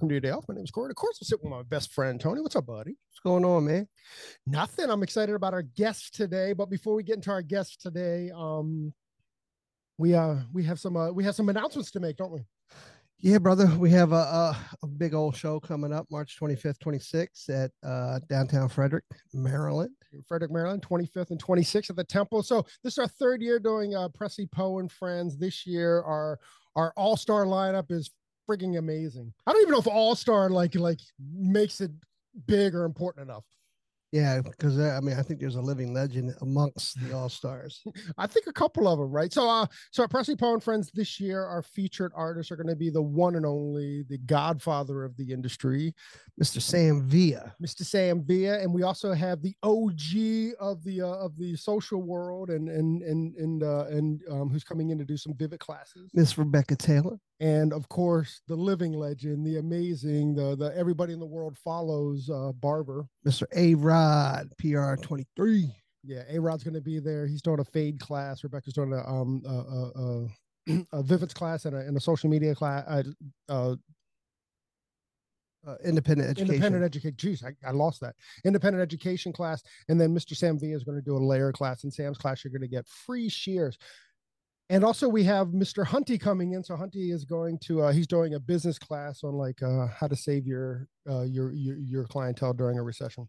[0.00, 0.48] Welcome to your day off.
[0.48, 0.88] My name is Corey.
[0.88, 2.40] Of course, I'm sitting with my best friend, Tony.
[2.40, 2.92] What's up, buddy?
[3.10, 3.86] What's going on, man?
[4.46, 4.88] Nothing.
[4.88, 6.54] I'm excited about our guest today.
[6.54, 8.94] But before we get into our guest today, um,
[9.98, 12.40] we uh we have some uh, we have some announcements to make, don't we?
[13.18, 13.66] Yeah, brother.
[13.76, 18.20] We have a, a, a big old show coming up March 25th, 26th at uh,
[18.30, 19.04] downtown Frederick,
[19.34, 19.90] Maryland.
[20.26, 22.42] Frederick, Maryland, 25th and 26th at the Temple.
[22.42, 25.36] So this is our third year doing uh, Presley Poe and Friends.
[25.36, 26.38] This year, our
[26.74, 28.10] our all star lineup is
[28.50, 29.32] frigging amazing.
[29.46, 31.90] I don't even know if all star like like makes it
[32.46, 33.44] big or important enough.
[34.12, 37.80] Yeah, because uh, I mean, I think there's a living legend amongst the All Stars.
[38.18, 39.32] I think a couple of them, right?
[39.32, 42.66] So, uh, so at Presley Poe and Friends this year, our featured artists are going
[42.66, 45.94] to be the one and only, the godfather of the industry,
[46.42, 46.60] Mr.
[46.60, 47.84] Sam Villa, Mr.
[47.84, 52.50] Sam Villa, and we also have the OG of the uh, of the social world,
[52.50, 56.10] and and and and uh, and um, who's coming in to do some vivid classes,
[56.14, 61.20] Miss Rebecca Taylor, and of course the living legend, the amazing, the the everybody in
[61.20, 63.06] the world follows uh, Barber.
[63.26, 63.44] Mr.
[63.56, 65.74] A Rod, PR 23.
[66.04, 67.26] Yeah, A Rod's going to be there.
[67.26, 68.42] He's doing a fade class.
[68.44, 69.90] Rebecca's doing a um a, a,
[70.72, 72.84] a, a Vivids class and a, and a social media class.
[72.86, 73.02] Uh,
[73.48, 73.76] uh,
[75.66, 76.54] Uh, independent education.
[76.54, 77.16] independent education.
[77.18, 78.14] Jeez, I, I lost that.
[78.44, 80.34] Independent education class, and then Mr.
[80.34, 81.84] Sam V is going to do a layer class.
[81.84, 83.76] In Sam's class, you're going to get free shears.
[84.70, 85.84] And also, we have Mr.
[85.84, 86.62] Hunty coming in.
[86.62, 87.82] So Hunty is going to.
[87.82, 91.52] Uh, he's doing a business class on like uh, how to save your uh, your
[91.52, 93.28] your your clientele during a recession.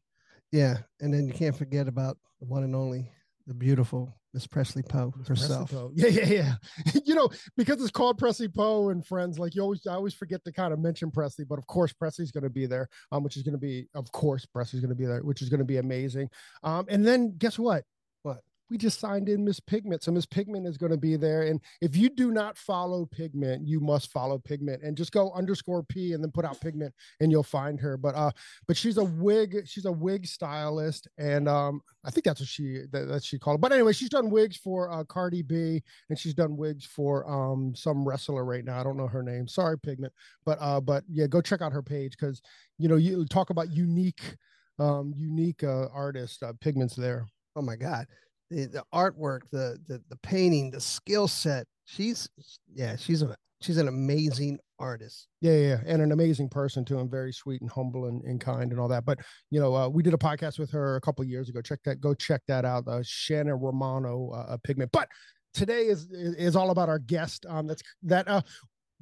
[0.52, 3.10] Yeah, and then you can't forget about the one and only,
[3.48, 5.70] the beautiful Miss Presley Poe herself.
[5.70, 5.92] Presley Poe.
[5.96, 6.54] Yeah, yeah, yeah.
[7.06, 10.44] you know, because it's called Presley Poe and Friends, like you always, I always forget
[10.46, 13.36] to kind of mention Presley, but of course, Presley's going to be there, um, which
[13.36, 15.66] is going to be, of course, Presley's going to be there, which is going to
[15.66, 16.30] be amazing.
[16.64, 17.84] Um, and then guess what?
[18.24, 18.42] What?
[18.72, 20.02] We just signed in Miss Pigment.
[20.02, 21.44] So Miss Pigment is going to be there.
[21.44, 25.84] And if you do not follow Pigment, you must follow Pigment and just go underscore
[25.84, 27.98] P and then put out Pigment and you'll find her.
[27.98, 28.32] But uh,
[28.68, 32.84] but she's a wig, she's a wig stylist, and um, I think that's what she
[32.92, 33.56] that, that she called.
[33.56, 33.62] It.
[33.62, 37.74] But anyway, she's done wigs for uh, Cardi B and she's done wigs for um
[37.76, 38.80] some wrestler right now.
[38.80, 39.48] I don't know her name.
[39.48, 40.14] Sorry, Pigment.
[40.46, 42.42] But uh, but yeah, go check out her page because
[42.78, 44.38] you know you talk about unique,
[44.80, 46.42] um, unique uh, artist.
[46.42, 47.28] Uh, Pigment's there.
[47.56, 48.08] Oh my God.
[48.52, 51.66] The, the artwork, the, the the painting, the skill set.
[51.86, 52.30] She's
[52.74, 55.28] yeah, she's a she's an amazing artist.
[55.40, 58.72] Yeah, yeah, and an amazing person too, and very sweet and humble and, and kind
[58.72, 59.06] and all that.
[59.06, 59.20] But
[59.50, 61.62] you know, uh, we did a podcast with her a couple years ago.
[61.62, 62.88] Check that, go check that out.
[62.88, 64.92] Uh, Shannon Romano, uh, Pigment.
[64.92, 65.08] But
[65.54, 67.46] today is is all about our guest.
[67.48, 68.28] Um, that's that.
[68.28, 68.42] Uh,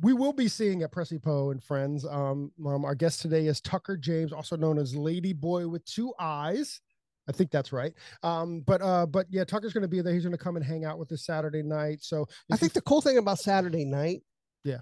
[0.01, 2.05] we will be seeing at Presley Poe and Friends.
[2.05, 6.13] Um, um, our guest today is Tucker James, also known as Lady Boy with Two
[6.19, 6.79] Eyes.
[7.27, 7.93] I think that's right.
[8.23, 10.13] Um, but uh, but yeah, Tucker's going to be there.
[10.13, 11.99] He's going to come and hang out with us Saturday night.
[12.01, 14.21] So I think the cool thing about Saturday night,
[14.63, 14.79] Yeah.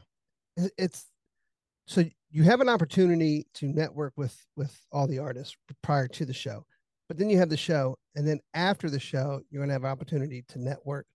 [0.77, 1.05] it's
[1.87, 6.33] so you have an opportunity to network with with all the artists prior to the
[6.33, 6.65] show,
[7.07, 9.83] but then you have the show, and then after the show, you're going to have
[9.83, 11.05] an opportunity to network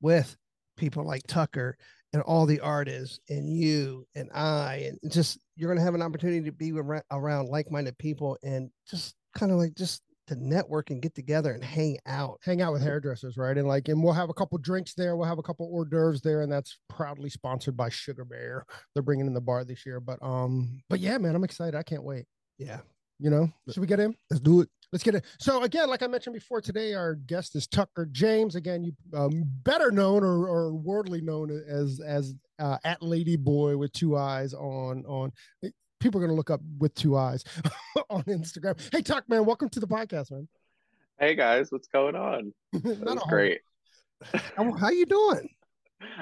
[0.00, 0.36] with
[0.76, 1.76] people like Tucker
[2.12, 6.02] and all the artists and you and I, and just you're going to have an
[6.02, 10.90] opportunity to be around, around like-minded people and just kind of like just to network
[10.90, 12.40] and get together and hang out.
[12.42, 13.58] hang out with hairdressers, right?
[13.58, 15.16] And like, and we'll have a couple drinks there.
[15.16, 18.64] We'll have a couple hors d'oeuvres there, and that's proudly sponsored by Sugar Bear.
[18.94, 21.74] They're bringing in the bar this year, but um, but yeah, man, I'm excited.
[21.76, 22.26] I can't wait.
[22.58, 22.80] Yeah,
[23.18, 24.14] You know, should we get in?
[24.30, 24.68] let's do it.
[24.92, 25.24] Let's get it.
[25.38, 28.56] So again, like I mentioned before, today our guest is Tucker James.
[28.56, 33.76] Again, you um, better known or, or worldly known as as uh, at Lady Boy
[33.76, 35.32] with two eyes on on.
[36.00, 37.44] People are gonna look up with two eyes
[38.10, 38.80] on Instagram.
[38.90, 40.48] Hey, Tuck, man, welcome to the podcast, man.
[41.18, 42.54] Hey guys, what's going on?
[42.72, 43.60] That was great.
[44.56, 45.50] How, how you doing?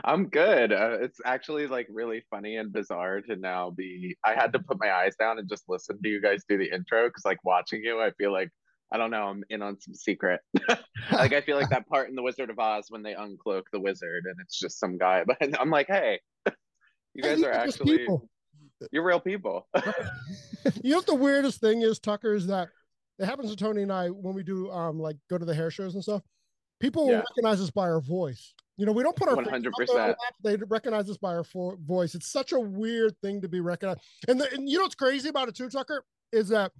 [0.03, 0.73] I'm good.
[0.73, 4.17] Uh, it's actually like really funny and bizarre to now be.
[4.25, 6.75] I had to put my eyes down and just listen to you guys do the
[6.75, 8.51] intro because, like, watching you, I feel like
[8.91, 9.25] I don't know.
[9.25, 10.41] I'm in on some secret.
[11.13, 13.79] like I feel like that part in The Wizard of Oz when they uncloak the
[13.79, 15.23] wizard and it's just some guy.
[15.25, 16.19] But I'm like, hey,
[17.15, 18.29] you guys these are are actually people.
[18.93, 19.67] You're real people.
[20.83, 22.69] you know what the weirdest thing is, Tucker, is that
[23.19, 25.71] it happens to Tony and I when we do um like go to the hair
[25.71, 26.23] shows and stuff.
[26.81, 27.23] People will Yeah.
[27.31, 28.55] recognize us by our voice.
[28.77, 30.17] You know, we don't put our faces up there a 100%.
[30.45, 32.15] They recognize us by our fo- voice.
[32.15, 34.01] It's such a weird thing to be recognized.
[34.29, 36.71] And, the, and you know what's crazy about it too, Tucker, is that,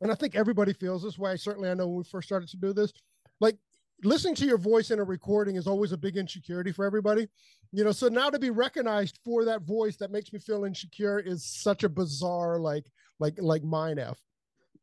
[0.00, 1.36] and I think everybody feels this way.
[1.36, 2.92] Certainly, I know when we first started to do this,
[3.40, 3.56] like
[4.04, 7.28] listening to your voice in a recording is always a big insecurity for everybody.
[7.72, 11.18] You know, so now to be recognized for that voice that makes me feel insecure
[11.18, 12.84] is such a bizarre, like,
[13.18, 14.18] like, like mine F.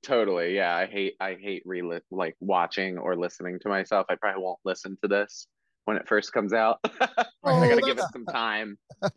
[0.04, 0.56] Totally.
[0.56, 4.08] Yeah, I hate I hate re like watching or listening to myself.
[4.10, 5.46] I probably won't listen to this
[5.86, 6.80] when it first comes out.
[7.02, 8.78] I Oh, gotta give it some time.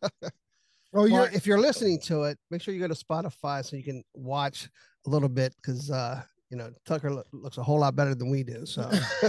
[0.97, 3.75] Oh, Well, you're, if you're listening to it, make sure you go to Spotify so
[3.75, 4.69] you can watch
[5.09, 6.23] a little bit because uh,
[6.55, 8.65] you know Tucker lo- looks a whole lot better than we do.
[8.65, 8.83] So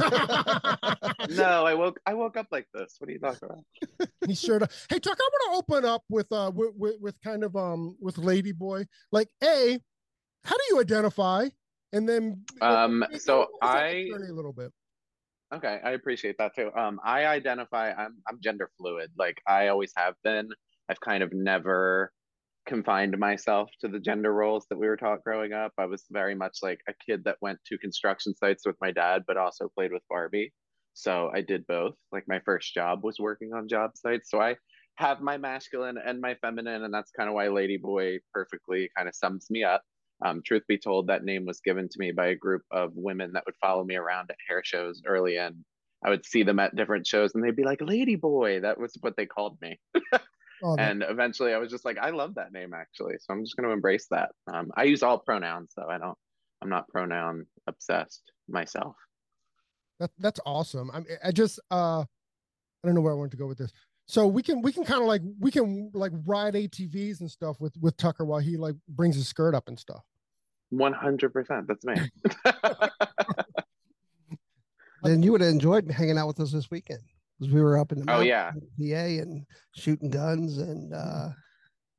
[1.29, 2.97] No, I woke I woke up like this.
[2.99, 4.09] What are you talking about?
[4.27, 4.85] he sure does.
[4.89, 7.95] Hey, Tucker, I want to open up with uh with, with with kind of um
[7.99, 8.85] with Lady Boy.
[9.11, 9.79] Like, a,
[10.43, 11.47] how do you identify?
[11.93, 14.71] And then Um, you so know, what's that I- journey a little bit.
[15.53, 16.71] Okay, I appreciate that too.
[16.75, 19.09] Um, I identify I'm I'm gender fluid.
[19.17, 20.49] Like I always have been.
[20.89, 22.11] I've kind of never
[22.65, 25.71] confined myself to the gender roles that we were taught growing up.
[25.77, 29.23] I was very much like a kid that went to construction sites with my dad,
[29.27, 30.53] but also played with Barbie.
[30.93, 31.95] So I did both.
[32.11, 34.31] Like my first job was working on job sites.
[34.31, 34.55] So I
[34.95, 39.07] have my masculine and my feminine, and that's kind of why Lady Boy perfectly kind
[39.07, 39.83] of sums me up.
[40.23, 43.33] Um, truth be told, that name was given to me by a group of women
[43.33, 45.55] that would follow me around at hair shows early and
[46.05, 48.61] I would see them at different shows and they'd be like, Lady Boy.
[48.61, 49.79] That was what they called me.
[50.63, 53.15] Oh, that- And eventually I was just like, I love that name actually.
[53.19, 54.31] So I'm just going to embrace that.
[54.51, 55.87] Um, I use all pronouns though.
[55.89, 56.17] I don't,
[56.61, 58.95] I'm not pronoun obsessed myself.
[59.99, 60.89] that, that's awesome.
[60.93, 63.71] I'm, I just uh I don't know where I wanted to go with this.
[64.07, 67.59] So we can we can kind of like we can like ride ATVs and stuff
[67.59, 70.03] with with Tucker while he like brings his skirt up and stuff.
[70.73, 71.67] 100%.
[71.67, 71.95] That's me.
[75.03, 77.01] then you would have enjoyed hanging out with us this weekend
[77.39, 78.51] because we were up in the Oh, yeah.
[78.79, 79.45] in PA and
[79.75, 81.29] shooting guns and uh,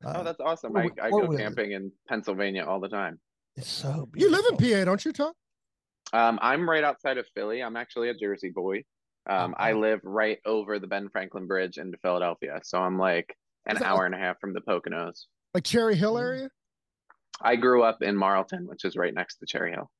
[0.04, 0.76] oh, uh, that's awesome.
[0.76, 3.18] or I, I go camping in Pennsylvania all the time.
[3.56, 4.56] it's so You live in.
[4.56, 5.34] PA, don't you, Tuck?
[6.12, 7.62] Um, I'm right outside of Philly.
[7.62, 8.84] I'm actually a Jersey boy.
[9.28, 12.60] Um, I live right over the Ben Franklin Bridge into Philadelphia.
[12.62, 13.36] So I'm like
[13.66, 15.24] an hour like- and a half from the Poconos.
[15.52, 16.20] Like Cherry Hill Mm.
[16.20, 16.48] area?
[17.42, 19.90] I grew up in Marlton, which is right next to Cherry Hill.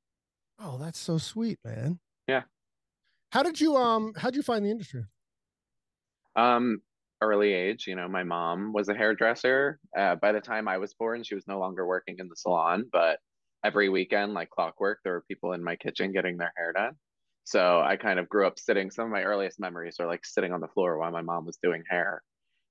[0.58, 1.98] Oh, that's so sweet, man.
[2.28, 2.42] Yeah.
[3.32, 5.04] How did you um How did you find the industry?
[6.36, 6.80] Um,
[7.22, 9.80] early age, you know, my mom was a hairdresser.
[9.96, 12.84] Uh, by the time I was born, she was no longer working in the salon,
[12.92, 13.20] but
[13.64, 16.96] every weekend, like clockwork, there were people in my kitchen getting their hair done.
[17.44, 18.90] So I kind of grew up sitting.
[18.90, 21.58] Some of my earliest memories are like sitting on the floor while my mom was
[21.62, 22.22] doing hair,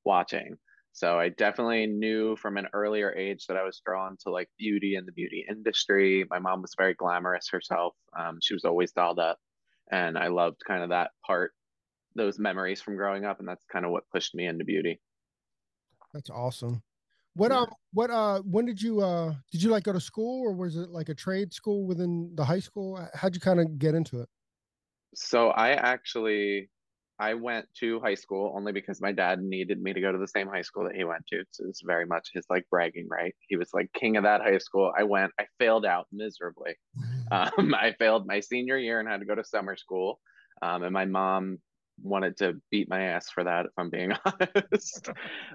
[0.03, 0.57] watching.
[0.94, 4.95] So I definitely knew from an earlier age that I was drawn to like beauty
[4.95, 6.25] and the beauty industry.
[6.29, 7.95] My mom was very glamorous herself.
[8.17, 9.38] Um, she was always dolled up,
[9.91, 11.53] and I loved kind of that part
[12.15, 15.00] those memories from growing up and that's kind of what pushed me into beauty
[16.13, 16.81] That's awesome.
[17.34, 17.60] What Yeah.
[17.60, 20.77] um what uh when did you uh did you like go to school or was
[20.77, 23.05] it like a trade school within the high school?
[23.13, 24.29] How'd you kind of get into it?
[25.13, 26.69] so i actually
[27.19, 30.27] i went to high school only because my dad needed me to go to the
[30.27, 33.34] same high school that he went to so it's very much his like bragging right
[33.48, 36.75] he was like king of that high school i went i failed out miserably
[37.31, 40.19] um, i failed my senior year and had to go to summer school
[40.62, 41.57] um, and my mom
[42.02, 45.10] wanted to beat my ass for that if i'm being honest.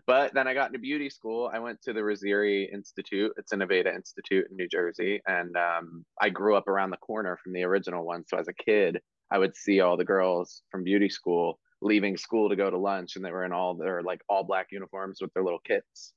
[0.06, 1.50] But then i got into beauty school.
[1.52, 3.32] I went to the Rizzieri institute.
[3.36, 5.20] It's an Aveda institute in new jersey.
[5.26, 8.24] And um, i grew up around the corner from the original one.
[8.26, 12.48] So as a kid i would see all the girls from beauty school leaving school
[12.50, 15.32] to go to lunch and they were in all their like all black uniforms with
[15.32, 16.12] their little kits.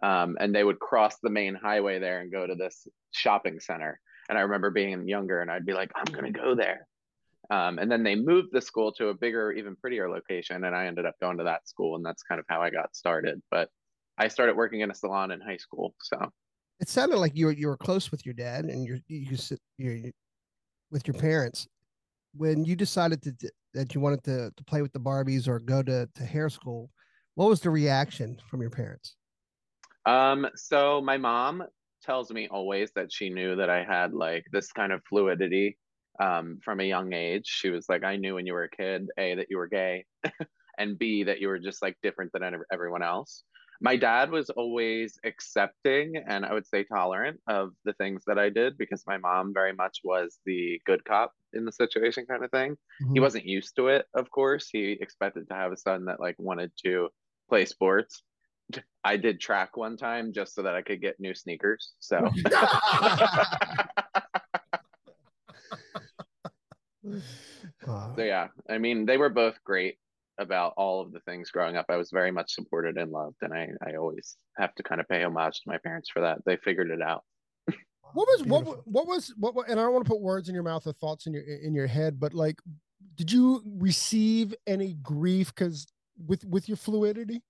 [0.00, 4.00] Um, and they would cross the main highway there and go to this shopping center.
[4.28, 6.86] And i remember being younger and i'd be like i'm going to go there
[7.50, 10.86] um, and then they moved the school to a bigger, even prettier location, and I
[10.86, 13.40] ended up going to that school, and that's kind of how I got started.
[13.50, 13.70] But
[14.18, 16.18] I started working in a salon in high school, so
[16.80, 19.60] It sounded like you were you were close with your dad and you're you sit
[19.78, 20.12] you're
[20.90, 21.66] with your parents.
[22.34, 25.82] When you decided to that you wanted to to play with the Barbies or go
[25.82, 26.90] to to hair school,
[27.34, 29.16] what was the reaction from your parents?
[30.06, 31.64] Um, so my mom
[32.02, 35.78] tells me always that she knew that I had like this kind of fluidity
[36.20, 37.46] um, from a young age.
[37.46, 40.04] She was like, I knew when you were a kid, A, that you were gay,
[40.78, 43.44] and B, that you were just like different than everyone else.
[43.80, 48.48] My dad was always accepting and I would say tolerant of the things that I
[48.48, 52.50] did because my mom very much was the good cop in the situation kind of
[52.50, 52.72] thing.
[52.72, 53.14] Mm-hmm.
[53.14, 54.68] He wasn't used to it, of course.
[54.72, 57.08] He expected to have a son that like wanted to
[57.48, 58.22] play sports.
[59.04, 61.92] I did track one time just so that I could get new sneakers.
[62.00, 62.18] So
[67.84, 69.98] so yeah, I mean, they were both great
[70.38, 71.86] about all of the things growing up.
[71.88, 75.08] I was very much supported and loved, and I I always have to kind of
[75.08, 76.38] pay homage to my parents for that.
[76.46, 77.24] They figured it out.
[78.12, 80.64] what was what what was what and I don't want to put words in your
[80.64, 82.58] mouth or thoughts in your in your head, but like,
[83.16, 85.86] did you receive any grief because
[86.26, 87.42] with with your fluidity?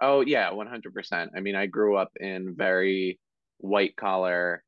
[0.00, 1.30] Oh yeah, one hundred percent.
[1.36, 3.18] I mean, I grew up in very
[3.58, 4.62] white collar,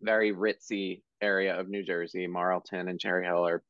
[0.00, 3.62] very ritzy area of New Jersey, Marlton and Cherry Hill are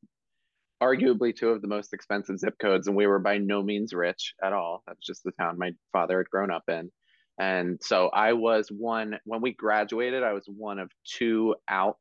[0.82, 4.34] arguably two of the most expensive zip codes, and we were by no means rich
[4.42, 4.82] at all.
[4.86, 6.90] That's just the town my father had grown up in.
[7.38, 11.98] And so I was one, when we graduated, I was one of two out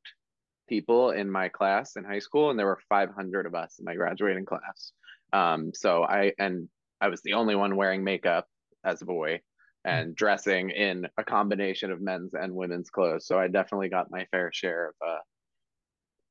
[0.67, 3.95] people in my class in high school, and there were 500 of us in my
[3.95, 4.91] graduating class.
[5.31, 6.67] Um, so I, and
[6.99, 8.47] I was the only one wearing makeup
[8.83, 9.41] as a boy
[9.85, 13.27] and dressing in a combination of men's and women's clothes.
[13.27, 15.19] So I definitely got my fair share of uh,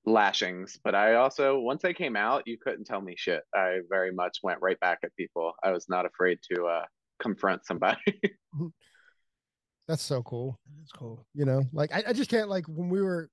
[0.05, 3.43] lashings but i also once i came out you couldn't tell me shit.
[3.55, 5.53] I very much went right back at people.
[5.63, 6.85] I was not afraid to uh
[7.21, 8.01] confront somebody.
[9.89, 10.59] That's so cool.
[10.79, 11.27] That's cool.
[11.35, 13.31] You know like I, I just can't like when we were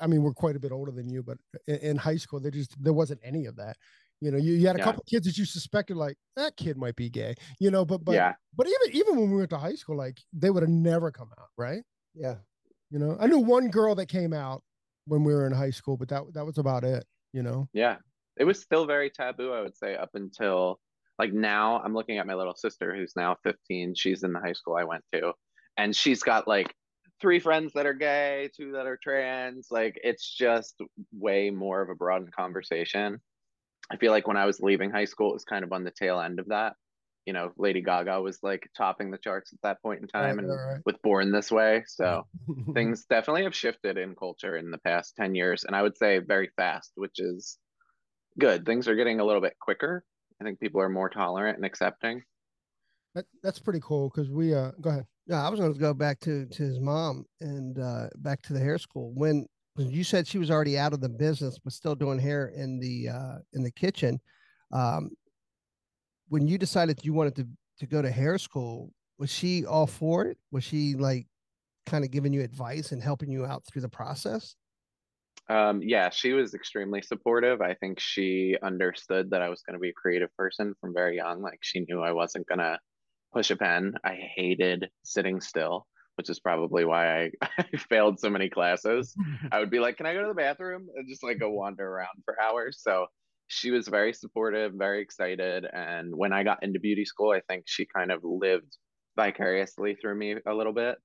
[0.00, 2.50] i mean we're quite a bit older than you but in, in high school there
[2.50, 3.76] just there wasn't any of that.
[4.20, 4.84] You know you, you had a yeah.
[4.84, 8.14] couple kids that you suspected like that kid might be gay you know but but
[8.14, 8.32] yeah.
[8.56, 11.30] but even even when we went to high school like they would have never come
[11.38, 11.82] out right?
[12.14, 12.36] Yeah.
[12.90, 14.62] You know i knew one girl that came out
[15.06, 17.68] when we were in high school, but that that was about it, you know.
[17.72, 17.96] Yeah.
[18.36, 20.78] It was still very taboo, I would say, up until
[21.18, 23.94] like now I'm looking at my little sister who's now 15.
[23.94, 25.32] She's in the high school I went to.
[25.78, 26.74] And she's got like
[27.20, 29.68] three friends that are gay, two that are trans.
[29.70, 30.74] Like it's just
[31.12, 33.20] way more of a broadened conversation.
[33.90, 35.92] I feel like when I was leaving high school, it was kind of on the
[35.92, 36.74] tail end of that
[37.26, 40.44] you know lady gaga was like topping the charts at that point in time right,
[40.44, 40.80] and right.
[40.86, 41.84] with born this way.
[41.86, 42.26] So
[42.74, 46.18] things definitely have shifted in culture in the past 10 years and i would say
[46.18, 47.58] very fast which is
[48.38, 48.66] good.
[48.66, 50.04] Things are getting a little bit quicker.
[50.40, 52.22] I think people are more tolerant and accepting.
[53.14, 55.06] That, that's pretty cool because we uh go ahead.
[55.26, 58.52] Yeah i was going to go back to to his mom and uh back to
[58.52, 59.12] the hair school.
[59.14, 59.46] When
[59.78, 63.08] you said she was already out of the business but still doing hair in the
[63.08, 64.20] uh in the kitchen
[64.72, 65.10] um
[66.28, 67.46] when you decided you wanted to
[67.78, 70.38] to go to hair school, was she all for it?
[70.50, 71.26] Was she like
[71.84, 74.56] kind of giving you advice and helping you out through the process?
[75.48, 77.60] Um, yeah, she was extremely supportive.
[77.60, 81.16] I think she understood that I was going to be a creative person from very
[81.16, 81.40] young.
[81.40, 82.78] Like she knew I wasn't going to
[83.32, 83.94] push a pen.
[84.04, 89.14] I hated sitting still, which is probably why I, I failed so many classes.
[89.52, 91.86] I would be like, "Can I go to the bathroom?" and just like go wander
[91.86, 92.80] around for hours.
[92.80, 93.06] So
[93.48, 95.66] she was very supportive, very excited.
[95.72, 98.76] And when I got into beauty school, I think she kind of lived
[99.16, 100.96] vicariously through me a little bit.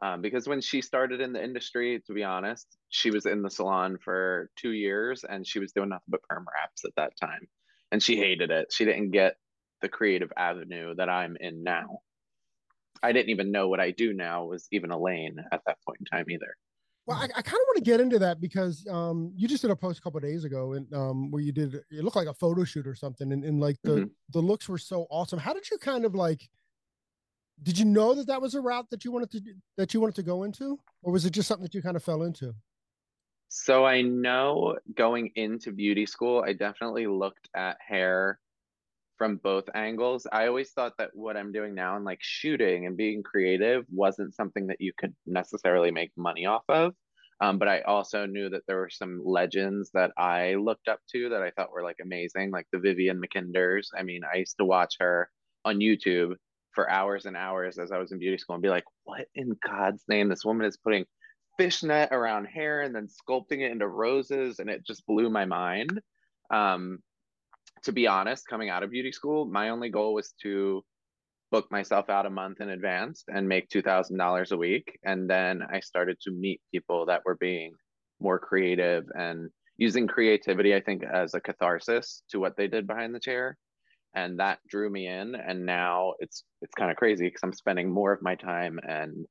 [0.00, 3.50] Um, because when she started in the industry, to be honest, she was in the
[3.50, 7.48] salon for two years and she was doing nothing but perm wraps at that time.
[7.90, 8.68] And she hated it.
[8.72, 9.34] She didn't get
[9.80, 11.98] the creative avenue that I'm in now.
[13.02, 16.00] I didn't even know what I do now was even a lane at that point
[16.00, 16.56] in time either.
[17.08, 19.70] Well, I, I kind of want to get into that because um, you just did
[19.70, 22.34] a post a couple days ago and um, where you did it looked like a
[22.34, 24.08] photo shoot or something, and, and like the mm-hmm.
[24.34, 25.38] the looks were so awesome.
[25.38, 26.46] How did you kind of like?
[27.62, 29.40] Did you know that that was a route that you wanted to
[29.78, 32.04] that you wanted to go into, or was it just something that you kind of
[32.04, 32.54] fell into?
[33.48, 38.38] So I know going into beauty school, I definitely looked at hair
[39.18, 40.26] from both angles.
[40.32, 44.34] I always thought that what I'm doing now and like shooting and being creative wasn't
[44.34, 46.94] something that you could necessarily make money off of.
[47.40, 51.28] Um, but I also knew that there were some legends that I looked up to
[51.28, 53.90] that I thought were like amazing, like the Vivienne Mackinders.
[53.96, 55.30] I mean, I used to watch her
[55.64, 56.34] on YouTube
[56.72, 59.56] for hours and hours as I was in beauty school and be like, what in
[59.66, 60.28] God's name?
[60.28, 61.04] This woman is putting
[61.56, 64.58] fishnet around hair and then sculpting it into roses.
[64.58, 66.00] And it just blew my mind.
[66.52, 66.98] Um,
[67.82, 70.84] to be honest, coming out of beauty school, my only goal was to
[71.50, 74.98] book myself out a month in advance and make $2,000 a week.
[75.04, 77.72] And then I started to meet people that were being
[78.20, 83.14] more creative and using creativity, I think, as a catharsis to what they did behind
[83.14, 83.56] the chair.
[84.14, 85.34] And that drew me in.
[85.34, 89.26] And now it's it's kind of crazy because I'm spending more of my time and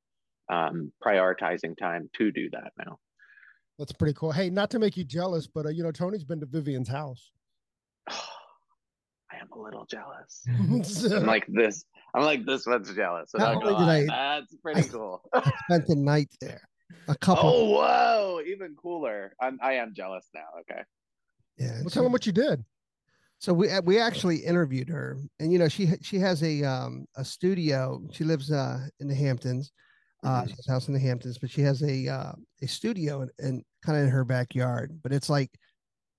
[0.50, 2.98] um, prioritizing time to do that now.
[3.77, 4.32] That's pretty cool.
[4.32, 7.32] Hey, not to make you jealous, but uh, you know Tony's been to Vivienne's house.
[9.38, 10.44] I am a little jealous.
[11.13, 11.84] I'm like this.
[12.13, 13.32] I'm like this one's jealous.
[13.34, 14.39] Not Without only going did on.
[14.41, 15.22] That's pretty cool.
[15.70, 16.62] Spent the night there.
[17.08, 17.50] A couple.
[17.50, 19.34] oh whoa, even cooler.
[19.41, 20.46] I'm I am jealous now.
[20.62, 20.82] Okay.
[21.58, 21.72] yeah.
[21.79, 22.63] well, she- tell them what you did.
[23.39, 27.06] So we uh, we actually interviewed her, and you know she she has a um
[27.17, 28.01] a studio.
[28.12, 29.72] She lives uh in the Hamptons.
[30.24, 30.48] Uh, Mhm.
[30.48, 32.32] she has a house in the Hamptons, but she has a uh,
[32.63, 35.00] a studio and, and kind of in her backyard.
[35.03, 35.51] But it's like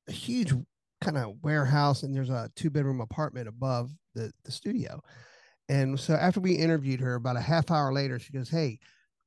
[0.08, 0.54] a huge
[1.00, 5.00] kind of warehouse, and there's a two bedroom apartment above the the studio.
[5.68, 8.78] And so after we interviewed her, about a half hour later, she goes, "Hey,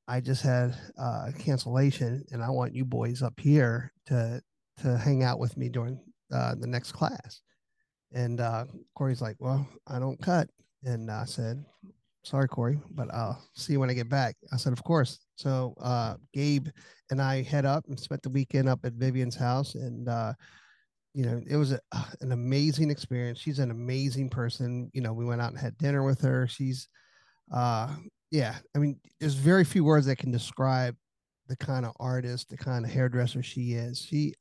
[0.07, 4.41] I just had uh, a cancellation, and I want you boys up here to
[4.81, 5.99] to hang out with me during
[6.33, 7.41] uh, the next class."
[8.13, 10.49] And uh, Corey's like, "Well, I don't cut,"
[10.83, 11.63] and I said,
[12.23, 15.75] "Sorry, Corey, but I'll see you when I get back." I said, "Of course." So
[15.79, 16.67] uh, Gabe
[17.11, 20.33] and I head up and spent the weekend up at Vivienne's house, and uh,
[21.13, 21.79] you know, it was a,
[22.21, 23.39] an amazing experience.
[23.39, 24.89] She's an amazing person.
[24.93, 26.47] You know, we went out and had dinner with her.
[26.47, 26.87] She's,
[27.51, 27.95] uh,
[28.31, 30.95] yeah, I mean, there's very few words that can describe
[31.47, 33.99] the kind of artist, the kind of hairdresser she is.
[34.01, 34.33] She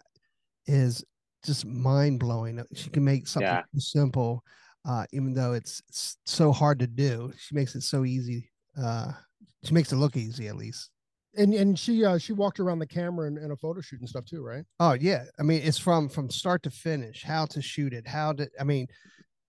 [0.67, 1.05] is
[1.45, 2.62] just mind blowing.
[2.75, 3.62] She can make something Yeah.
[3.79, 4.45] simple,
[4.85, 7.33] uh, even though it's, it's so hard to do.
[7.39, 8.50] She makes it so easy.
[8.81, 9.12] Uh,
[9.65, 10.91] she makes it look easy, at least.
[11.37, 14.08] And and she uh she walked around the camera in, in a photo shoot and
[14.08, 14.64] stuff too, right?
[14.80, 17.22] Oh yeah, I mean it's from from start to finish.
[17.22, 18.06] How to shoot it?
[18.06, 18.49] How to?
[18.58, 18.88] I mean,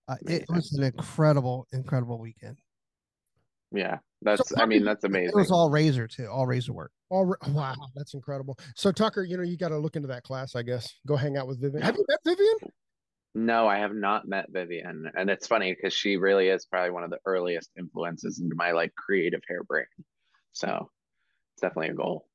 [0.08, 2.58] uh, it was an incredible, incredible weekend.
[3.72, 3.98] Yeah.
[4.24, 5.30] That's I mean, that's amazing.
[5.30, 6.92] It was all razor too, all razor work.
[7.10, 8.56] All wow, that's incredible.
[8.76, 10.88] So Tucker, you know, you got to look into that class, I guess.
[11.06, 11.82] Go hang out with Vivienne.
[11.82, 12.70] Have you met Vivienne?
[13.34, 15.10] No, I have not met Vivienne.
[15.16, 18.72] And it's funny because she really is probably one of the earliest influences into my
[18.72, 19.86] like creative hair brain.
[20.52, 20.90] So
[21.54, 22.28] it's definitely a goal.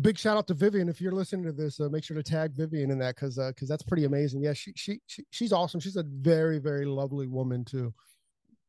[0.00, 0.88] Big shout out to Vivienne.
[0.88, 3.68] If you're listening to this, uh, make sure to tag Vivienne in that because because
[3.68, 4.42] that's pretty amazing.
[4.42, 5.78] Yeah, she, she she she's awesome.
[5.78, 7.94] She's a very very lovely woman too.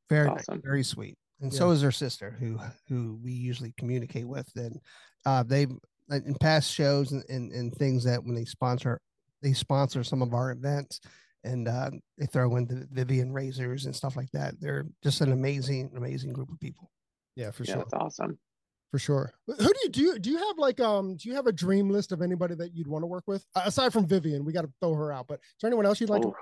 [0.10, 0.62] Very, Awesome.
[0.62, 1.18] very sweet.
[1.40, 1.58] And Yeah.
[1.58, 4.48] so is her sister, who who we usually communicate with.
[4.56, 4.80] And
[5.26, 5.64] uh, they
[6.12, 9.00] in past shows and, and and things that when they sponsor,
[9.42, 11.00] they sponsor some of our events,
[11.44, 11.90] and uh,
[12.20, 14.60] they throw in the Vivienne razors and stuff like that.
[14.62, 16.92] They're just an amazing, amazing group of people.
[17.36, 18.38] Yeah, for Yeah, sure, that's awesome.
[18.92, 19.34] For sure.
[19.48, 20.02] Who do you do?
[20.02, 21.16] You, do you have like um?
[21.16, 23.62] Do you have a dream list of anybody that you'd want to work with uh,
[23.66, 24.44] aside from Vivienne?
[24.44, 25.28] We got to throw her out.
[25.30, 26.22] But is there anyone else you'd like?
[26.24, 26.34] to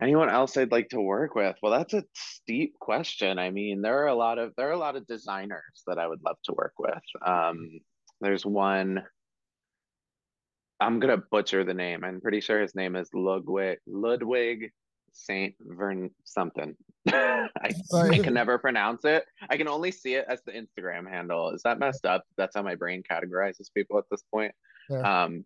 [0.00, 1.56] Anyone else I'd like to work with?
[1.62, 3.38] Well, that's a steep question.
[3.38, 6.06] I mean, there are a lot of there are a lot of designers that I
[6.06, 7.02] would love to work with.
[7.26, 7.80] Um,
[8.20, 9.02] there's one.
[10.78, 12.04] I'm gonna butcher the name.
[12.04, 14.70] I'm pretty sure his name is Ludwig Ludwig
[15.12, 16.76] Saint Vern something.
[17.08, 17.48] I,
[17.94, 19.24] I can never pronounce it.
[19.48, 21.50] I can only see it as the Instagram handle.
[21.50, 22.24] Is that messed up?
[22.36, 24.52] That's how my brain categorizes people at this point.
[24.88, 25.24] Yeah.
[25.24, 25.44] Um,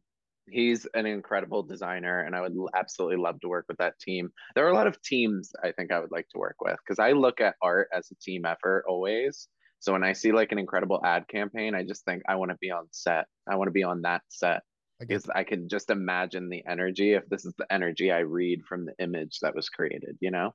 [0.48, 4.30] he's an incredible designer, and I would absolutely love to work with that team.
[4.54, 6.98] There are a lot of teams I think I would like to work with because
[6.98, 9.48] I look at art as a team effort always.
[9.80, 12.56] So when I see like an incredible ad campaign, I just think I want to
[12.60, 13.26] be on set.
[13.48, 14.62] I want to be on that set
[15.00, 18.84] because I can just imagine the energy if this is the energy I read from
[18.86, 20.52] the image that was created, you know?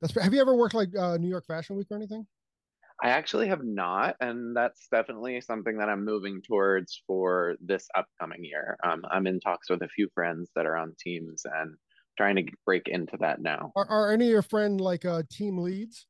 [0.00, 2.26] That's, have you ever worked like uh, New York Fashion Week or anything?
[3.02, 8.44] I actually have not, and that's definitely something that I'm moving towards for this upcoming
[8.44, 8.76] year.
[8.82, 11.74] Um, I'm in talks with a few friends that are on teams and
[12.16, 13.72] trying to break into that now.
[13.76, 16.06] Are, are any of your friend like uh team leads?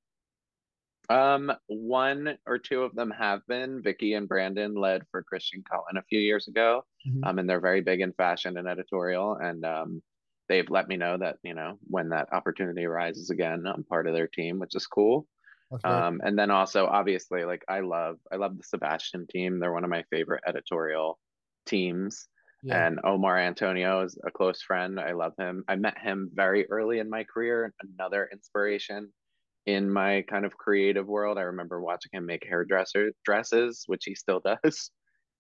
[1.08, 3.82] Um, one or two of them have been.
[3.82, 6.84] Vicky and Brandon led for Christian Cullen a few years ago.
[7.06, 7.20] Mhm.
[7.26, 9.34] Um, and they're very big in fashion and editorial.
[9.36, 10.02] And um,
[10.48, 14.14] they've let me know that, you know, when that opportunity arises again, I'm part of
[14.14, 15.26] their team, which is cool.
[15.70, 19.58] Very- Um, and then also obviously like I love I love the Sebastian team.
[19.60, 21.18] They're one of my favorite editorial
[21.66, 22.28] teams.
[22.62, 22.86] yeah.
[22.86, 24.98] And Omar Antonio is a close friend.
[24.98, 25.64] I love him.
[25.68, 27.72] I met him very early in my career.
[27.82, 29.12] Another inspiration
[29.68, 31.37] in my kind of creative world.
[31.37, 34.90] I remember watching him make hairdresser dresses, which he still does.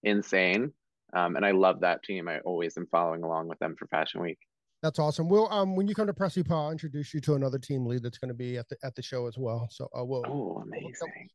[0.02, 0.72] Insane.
[1.14, 2.28] Um, and I love that team.
[2.28, 4.38] I always am following along with them for Fashion Week.
[4.82, 5.28] That's awesome.
[5.28, 8.02] We'll um when you come to Presley Poe, I'll introduce you to another team lead
[8.04, 9.66] that's going to be at the at the show as well.
[9.72, 10.92] So uh, we'll Oh, amazing.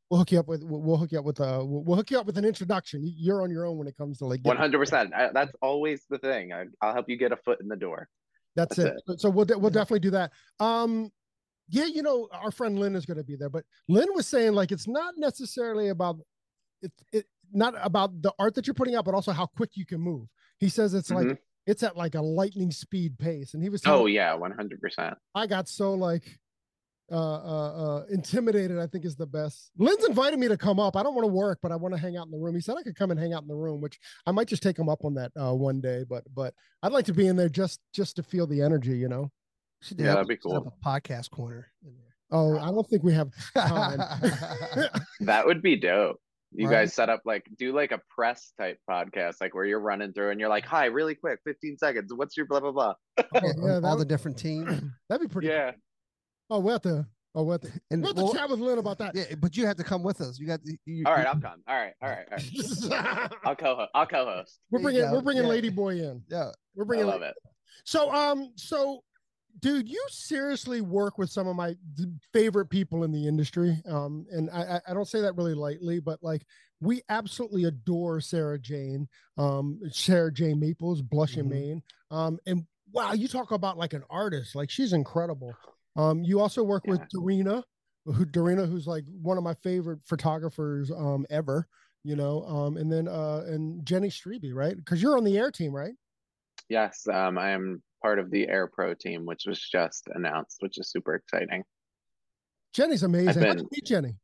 [0.10, 2.20] we'll hook you up with we'll, hook you up with uh we'll, we'll hook you
[2.20, 3.04] up with an introduction.
[3.04, 5.12] You- You're on your own when it comes to like hundred percent.
[5.34, 6.54] That's always the thing.
[6.54, 8.08] I, I'll help you get a foot in the door.
[8.56, 9.20] That's, That's it.
[9.20, 10.32] So we'll de- we'll definitely do that.
[10.62, 11.10] Um,
[11.74, 14.54] yeah, you know, our friend Lynn is going to be there, but Lynn was saying
[14.54, 16.18] like it's not necessarily about
[16.84, 19.86] it's it not about the art that you're putting out, but also how quick you
[19.86, 20.28] can move.
[20.60, 21.38] He says it's like Mhm.
[21.66, 25.18] it's at like a lightning speed pace, and he was Oh yeah, one hundred percent.
[25.34, 26.40] I got so like
[27.12, 29.72] uh, uh, uh, intimidated, I think is the best.
[29.78, 30.96] Lynn's invited me to come up.
[30.96, 32.56] I don't want to work, but I want to hang out in the room.
[32.56, 34.64] He said I could come and hang out in the room, which I might just
[34.64, 36.06] take him up on that uh, one day.
[36.08, 39.10] But but I'd like to be in there just just to feel the energy, you
[39.10, 39.32] know.
[39.84, 40.74] Should Yeah, that'd be should have cool.
[40.82, 41.68] A podcast corner.
[42.32, 44.00] Oh, I don't think we have time.
[45.22, 46.18] That would be dope.
[46.56, 46.82] You Right.
[46.82, 50.30] guys set up like do like a press type podcast, like where you're running through
[50.32, 52.14] and you're like, "Hi, really quick, 15 seconds.
[52.14, 53.42] What's your blah blah blah?" Oh, all
[53.74, 54.82] yeah, that the different teams.
[55.10, 55.48] that'd be pretty.
[55.48, 55.72] Yeah,
[56.52, 57.08] Oh, we'll have to.
[57.36, 57.72] Oh, we'll have to.
[57.90, 59.16] And We'll have to well, chat with Lynn about that.
[59.16, 60.38] yeah, but you have to come with us.
[60.38, 61.64] You got you, you, all right, I'll come.
[61.68, 63.32] All right, all right, all right.
[63.44, 63.90] I'll co-host.
[63.96, 64.60] I'll co-host.
[64.70, 65.14] we're bringing go.
[65.14, 65.50] we're bringing Yeah.
[65.50, 66.22] Lady Boy in.
[66.30, 66.52] Yeah.
[66.76, 67.08] We're I bringing.
[67.08, 67.34] love it.
[67.86, 69.02] So um so
[69.60, 71.76] dude, you seriously work with some of my
[72.34, 73.82] favorite people in the industry.
[73.88, 76.46] Um and I I- don't say that really lightly, but like
[76.82, 81.50] we absolutely adore Sarah Jane, um Sarah Jane Maples, Blush in Mhm.
[81.50, 81.84] Maine.
[82.12, 85.60] Um and wow, you talk about like an artist, like she's incredible.
[85.96, 87.06] Um you also work with Yeah.
[87.16, 87.64] Dorina,
[88.06, 91.68] who Dorina who's like one of my favorite photographers um ever,
[92.04, 92.44] you know.
[92.46, 94.76] Um and then uh and Jenny Strebe, right?
[94.86, 95.94] Cuz you're on the air team, right?
[96.70, 100.78] Yes, um, I am part of the Air Pro team, which was just announced, which
[100.78, 101.64] is super exciting.
[102.74, 103.42] Jenny's amazing.
[103.42, 104.16] How'd you been- meet Jenny?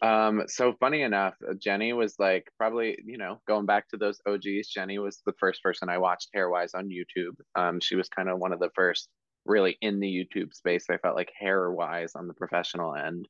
[0.00, 4.68] Um, so funny enough, Jenny was like probably, you know, going back to those OGs,
[4.68, 7.34] Jenny was the first person I watched Hairwise on YouTube.
[7.56, 9.10] Um, she was kind of one of the first
[9.44, 10.86] really in the YouTube space.
[10.90, 13.28] I felt like hair-wise on the professional end.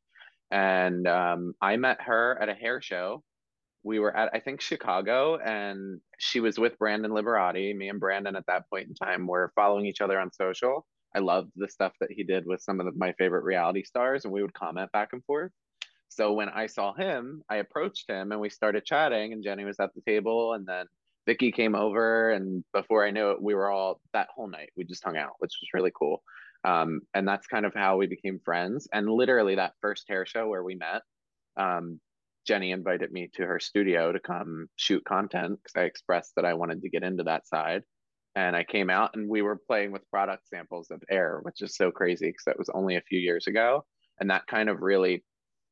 [0.52, 3.24] And um, I met her at a hair show.
[3.84, 7.76] We were at, I think, Chicago, and she was with Brandon Liberati.
[7.76, 10.86] Me and Brandon at that point in time were following each other on social.
[11.14, 14.32] I loved the stuff that he did with some of my favorite reality stars, and
[14.32, 15.50] we would comment back and forth.
[16.08, 19.80] So when I saw him, I approached him and we started chatting, and Jenny was
[19.80, 20.86] at the table, and then
[21.26, 24.70] Vicky came over, and before I knew it, we were all that whole night.
[24.76, 26.22] We just hung out, which was really cool.
[26.64, 28.88] Um, and that's kind of how we became friends.
[28.92, 31.02] And literally that first hair show where we met,
[31.56, 32.00] um,
[32.46, 36.54] Jenny invited me to her studio to come shoot content because I expressed that I
[36.54, 37.82] wanted to get into that side.
[38.34, 41.76] And I came out and we were playing with product samples of air, which is
[41.76, 43.84] so crazy because that was only a few years ago.
[44.20, 45.22] And that kind of really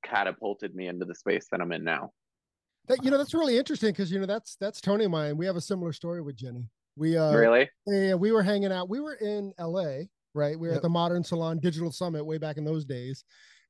[0.05, 2.11] catapulted me into the space that I'm in now.
[2.89, 5.37] That you know, that's really interesting because you know that's that's Tony and mine.
[5.37, 6.69] We have a similar story with Jenny.
[6.97, 7.71] We uh really?
[7.87, 8.89] yeah, we were hanging out.
[8.89, 10.01] We were in LA,
[10.35, 10.59] right?
[10.59, 10.77] We were Yep.
[10.77, 13.25] at the Modern Salon Digital Summit way back in those days.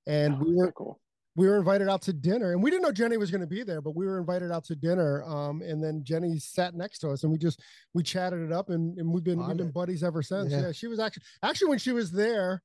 [0.07, 1.01] And Oh, we so were cool.
[1.37, 3.63] We were invited out to dinner and we didn't know Jenny was going to be
[3.63, 5.23] there, but we were invited out to dinner.
[5.25, 7.63] Um, and then Jenny sat next to us and we just
[7.95, 10.51] we chatted it up and, and we've been we've been buddies ever since.
[10.51, 10.63] Yeah.
[10.63, 10.73] Yeah.
[10.73, 12.63] she was actually actually when she was there,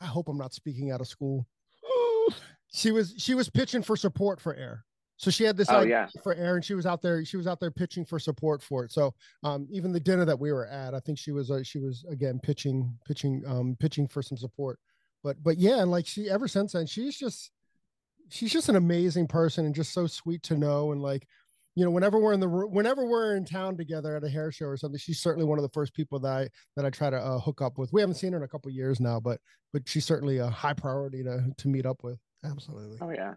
[0.00, 1.46] I hope I'm not speaking out of school.
[2.72, 4.84] she was she was pitching for support for air.
[5.16, 6.22] So she had this Oh, idea yeah.
[6.22, 8.84] for air and she was out there she was out there pitching for support for
[8.84, 8.92] it.
[8.92, 9.14] So
[9.44, 12.04] um even the dinner that we were at, I think she was uh, she was
[12.10, 14.78] again pitching pitching um pitching for some support.
[15.22, 17.50] But but yeah, and like she ever since then she's just
[18.34, 21.26] she's just an amazing person and just so sweet to know and like
[21.74, 24.52] you know whenever we're in the room whenever we're in town together at a hair
[24.52, 27.10] show or something she's certainly one of the first people that i that i try
[27.10, 29.40] to uh, hook up with we haven't seen her in a couple years now but
[29.72, 32.98] but she's certainly a high priority to to meet up with Absolutely.
[33.00, 33.34] Oh yeah.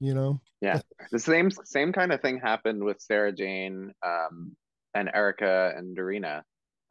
[0.00, 0.80] you know Yeah.
[1.10, 4.56] The same same kind of thing happened with Sarah Jane um,
[4.94, 6.42] and Erica and Dorina.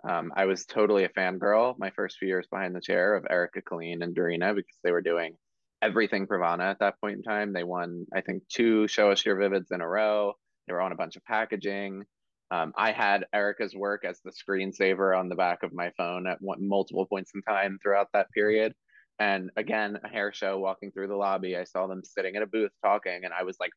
[0.08, 3.62] Um, I was totally a fangirl my first few years behind the chair of Erica
[3.62, 5.36] Colleen and Dorina because they were doing
[5.84, 7.54] everything Pravana at that point in time.
[7.54, 10.34] They won, I think, two Show Us Your Vivids in a row.
[10.68, 12.04] They were on a bunch of packaging.
[12.52, 16.38] Um, I had Erica's work as the screensaver on the back of my phone at
[16.40, 18.74] one, multiple points in time throughout that period.
[19.20, 22.48] And again, a hair show walking through the lobby, I saw them sitting in a
[22.48, 23.72] booth talking, and I was like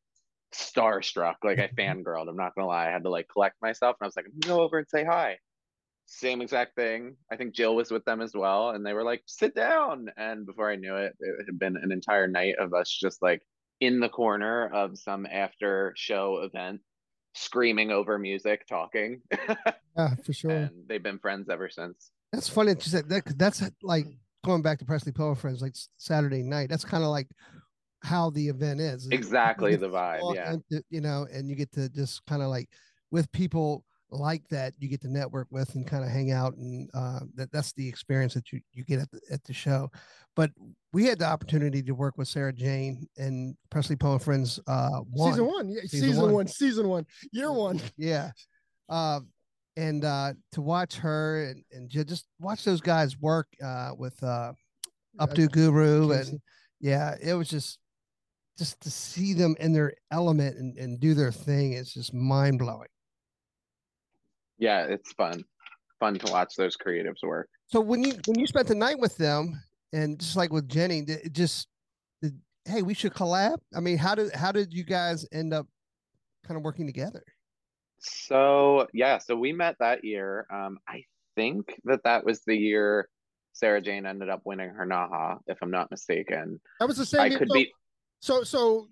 [0.54, 1.36] starstruck.
[1.42, 2.28] Like I fangirled.
[2.28, 2.88] I'm not gonna lie.
[2.88, 4.88] I had to like collect myself, and I was like, I'm gonna go over and
[4.88, 5.38] say hi.
[6.06, 7.16] Same exact thing.
[7.30, 10.10] I think Jill was with them as well, and they were like, sit down.
[10.16, 13.42] And before I knew it, it had been an entire night of us just like
[13.80, 16.80] in the corner of some after show event,
[17.34, 19.20] screaming over music, talking.
[19.96, 22.10] yeah for sure and they've been friends ever since.
[22.32, 23.38] That's funny that you said that.
[23.38, 24.06] that's like
[24.44, 26.68] going back to Presley Power Friends, like Saturday night.
[26.68, 27.28] That's kind of like
[28.02, 29.08] how the event is.
[29.10, 30.34] Exactly the vibe.
[30.34, 30.54] Yeah.
[30.54, 32.68] into- you know, and you get to just kind of like
[33.10, 36.88] with people like that, you get to network with and kind of hang out, and
[36.94, 39.90] uh, that that's the experience that you you get at the, at the show.
[40.34, 40.50] But
[40.92, 44.60] we had the opportunity to work with Sarah Jane and Presley Power Friends.
[44.66, 45.32] Uh, one.
[45.32, 46.32] season one yeah, Season season, one.
[46.32, 46.46] one.
[46.46, 48.30] season one year one yeah
[48.88, 49.20] uh
[49.76, 54.52] and uh to watch her and, and just watch those guys work uh with uh
[55.20, 56.40] updo guru and
[56.80, 57.78] yeah it was just
[58.58, 62.88] just to see them in their element and, and do their thing it's just mind-blowing
[64.58, 65.44] Yeah, it's fun.
[66.00, 67.48] Fun to watch those creatives work.
[67.68, 69.60] so when you when you spent the night with them
[69.92, 71.68] and just like with Jenny, it just
[72.66, 73.58] hey, we should collab.
[73.74, 75.66] I mean, how did how did you guys end up
[76.46, 77.22] kind of working together?
[77.98, 80.46] So yeah, so we met that year.
[80.50, 83.08] Um, I think that that was the year
[83.52, 86.60] Sarah Jane ended up winning her Naha, if I'm not mistaken.
[86.78, 87.20] That was the same.
[87.20, 87.72] I could so- be
[88.20, 88.88] So, so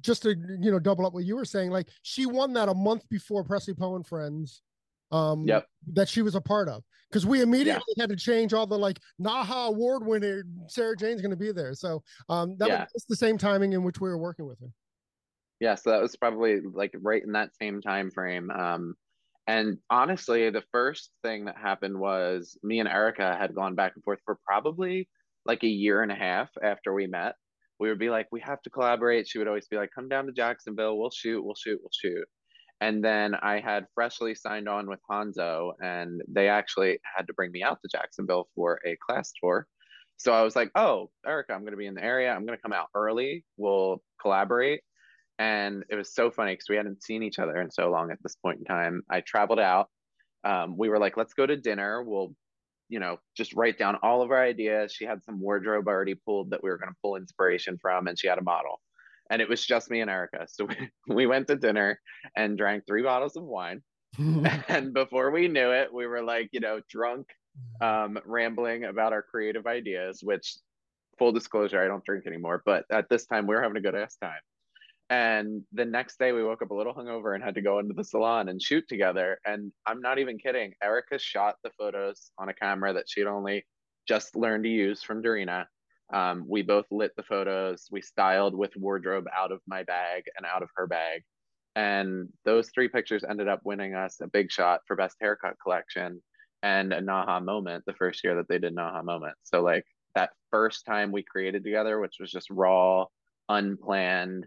[0.00, 2.74] just to you know, double up what you were saying, like she won that a
[2.74, 4.62] month before Presley Poe and Friends,
[5.10, 5.66] um, Yep.
[5.92, 8.98] that she was a part of, because we immediately had to change all the like
[9.20, 11.74] Naha award winner Sarah Jane's going to be there.
[11.74, 12.86] So, um, that Yeah.
[12.92, 14.68] was the same timing in which we were working with her.
[15.60, 18.50] Yeah, so that was probably like right in that same time frame.
[18.50, 18.94] Um,
[19.46, 24.04] and honestly, the first thing that happened was me and Erica had gone back and
[24.04, 25.08] forth for probably
[25.46, 27.36] like a year and a half after we met.
[27.78, 29.28] We would be like, we have to collaborate.
[29.28, 30.98] She would always be like, come down to Jacksonville.
[30.98, 32.24] We'll shoot, we'll shoot, we'll shoot.
[32.80, 37.50] And then I had freshly signed on with Hanzo, and they actually had to bring
[37.52, 39.66] me out to Jacksonville for a class tour.
[40.18, 42.32] So I was like, oh, Erica, I'm going to be in the area.
[42.32, 43.44] I'm going to come out early.
[43.56, 44.80] We'll collaborate
[45.38, 48.18] and it was so funny because we hadn't seen each other in so long at
[48.22, 49.02] this point in time.
[49.10, 49.88] I traveled out.
[50.44, 52.02] Um, we were like, let's go to dinner.
[52.02, 52.34] We'll,
[52.88, 54.92] you know, just write down all of our ideas.
[54.92, 58.18] She had some wardrobe already pulled that we were going to pull inspiration from, and
[58.18, 58.80] she had a model.
[59.30, 60.46] And it was just me and Erica.
[60.48, 60.76] So we,
[61.14, 62.00] we went to dinner
[62.36, 63.82] and drank three bottles of wine.
[64.68, 67.26] and before we knew it, we were like, you know, drunk,
[67.80, 70.56] um, rambling about our creative ideas, which
[71.18, 72.62] full disclosure, I don't drink anymore.
[72.64, 74.40] But at this time, we were having a good ass time.
[75.08, 77.94] And the next day, we woke up a little hungover and had to go into
[77.94, 79.38] the salon and shoot together.
[79.46, 80.72] And I'm not even kidding.
[80.82, 83.64] Erica shot the photos on a camera that she'd only
[84.08, 85.66] just learned to use from Dorina.
[86.12, 87.88] Um, we both lit the photos.
[87.90, 91.22] We styled with wardrobe out of my bag and out of her bag.
[91.74, 96.22] And those three pictures ended up winning us a big shot for best haircut collection
[96.62, 99.34] and a Naha moment the first year that they did Naha moment.
[99.42, 103.04] So, like that first time we created together, which was just raw,
[103.48, 104.46] unplanned,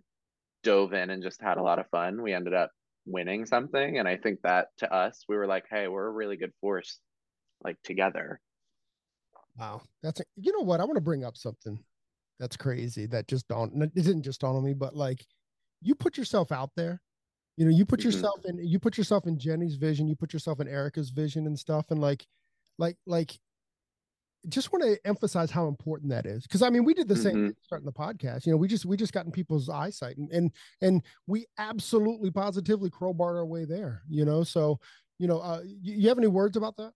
[0.63, 2.22] dove in and just had a lot of fun.
[2.22, 2.72] We ended up
[3.06, 3.98] winning something.
[4.00, 7.00] And I think that to us, we were like, hey, we're a really good force,
[7.63, 8.39] like together.
[9.60, 11.84] Wow, that's a, you know what I want to bring up something
[12.39, 13.82] that's crazy that just dawned.
[13.84, 15.26] It didn't just dawn on me, but like
[15.82, 17.02] you put yourself out there.
[17.58, 18.06] You know, you put Mhm.
[18.06, 18.60] yourself in.
[18.60, 20.08] You put yourself in Jenny's vision.
[20.08, 21.88] You put yourself in Erica's vision and stuff.
[21.91, 22.26] And like,
[22.80, 23.39] like, like,
[24.48, 26.43] just want to emphasize how important that is.
[26.43, 27.45] Because I mean, we did the same Mhm.
[27.45, 28.45] thing starting the podcast.
[28.45, 32.32] You know, we just we just got in people's eyesight, and and and we absolutely
[32.32, 34.04] positively crowbarred our way there.
[34.10, 34.80] You know, so
[35.19, 36.93] you know, uh, you, you have any words about that?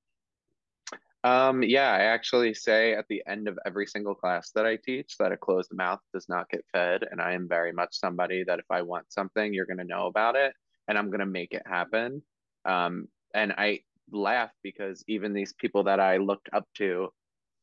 [1.23, 5.17] Um, yeah, I actually say at the end of every single class that I teach
[5.19, 7.03] that a closed mouth does not get fed.
[7.09, 10.07] And I am very much somebody that if I want something, you're going to know
[10.07, 10.53] about it
[10.87, 12.21] and I'm going to make it happen.
[12.65, 13.81] Um, and I
[14.11, 17.09] laugh because even these people that I looked up to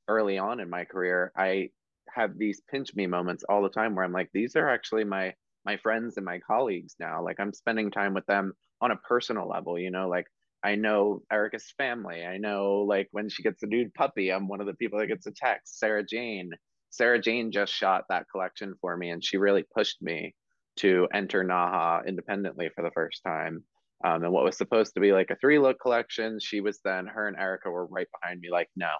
[0.09, 1.71] early on in my career, I
[2.09, 5.35] have these pinch me moments all the time where I'm like, these are actually my
[5.67, 7.23] my friends and my colleagues now.
[7.23, 10.27] Like I'm spending time with them on a personal level, you know, like
[10.63, 12.25] I know Erica's family.
[12.25, 15.07] I know like when she gets a new puppy, I'm one of the people that
[15.07, 15.79] gets a text.
[15.79, 16.51] Sarah Jane.
[16.91, 20.35] Sarah Jane just shot that collection for me and she really pushed me
[20.77, 23.65] to enter Naha independently for the first time.
[24.05, 27.07] Um, and what was supposed to be like a three look collection, she was then,
[27.07, 28.91] her and Erica were right behind me, like, no,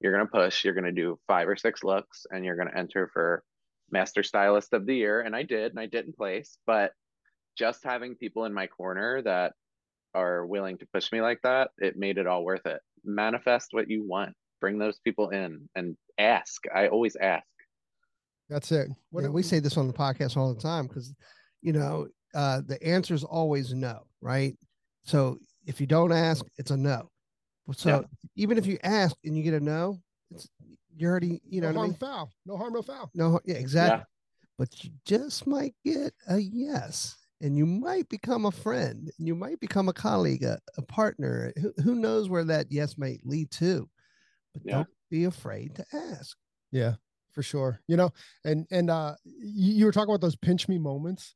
[0.00, 2.68] you're going to push, you're going to do five or six looks, and you're going
[2.68, 3.42] to enter for
[3.90, 5.22] Master Stylist of the Year.
[5.22, 6.58] And I did, and I didn't place.
[6.66, 6.92] But
[7.56, 9.52] just having people in my corner that
[10.14, 12.80] are willing to push me like that, it made it all worth it.
[13.04, 16.62] Manifest what you want, bring those people in and ask.
[16.74, 17.46] I always ask.
[18.48, 18.88] That's it.
[19.12, 21.14] Yeah, we say this on the podcast all the time because,
[21.62, 24.54] you know, uh, the answer is always no, right?
[25.04, 27.10] So if you don't ask, it's a no.
[27.74, 28.00] So Yeah.
[28.36, 30.48] even if you ask and you get a no, it's
[30.94, 31.98] you're already, you know, no what I harm, mean?
[31.98, 32.30] foul.
[32.44, 33.10] No harm, no foul.
[33.14, 34.04] no, yeah, exactly.
[34.58, 39.34] But you just might get a yes, and you might become a friend, and you
[39.34, 41.52] might become a colleague, a, a partner.
[41.60, 43.88] Who, who knows where that yes might lead to?
[44.54, 44.74] But Yeah.
[44.76, 46.36] don't be afraid to ask.
[46.70, 46.94] Yeah,
[47.32, 47.80] for sure.
[47.88, 48.10] You know,
[48.44, 51.34] and and uh you, you were talking about those pinch me moments,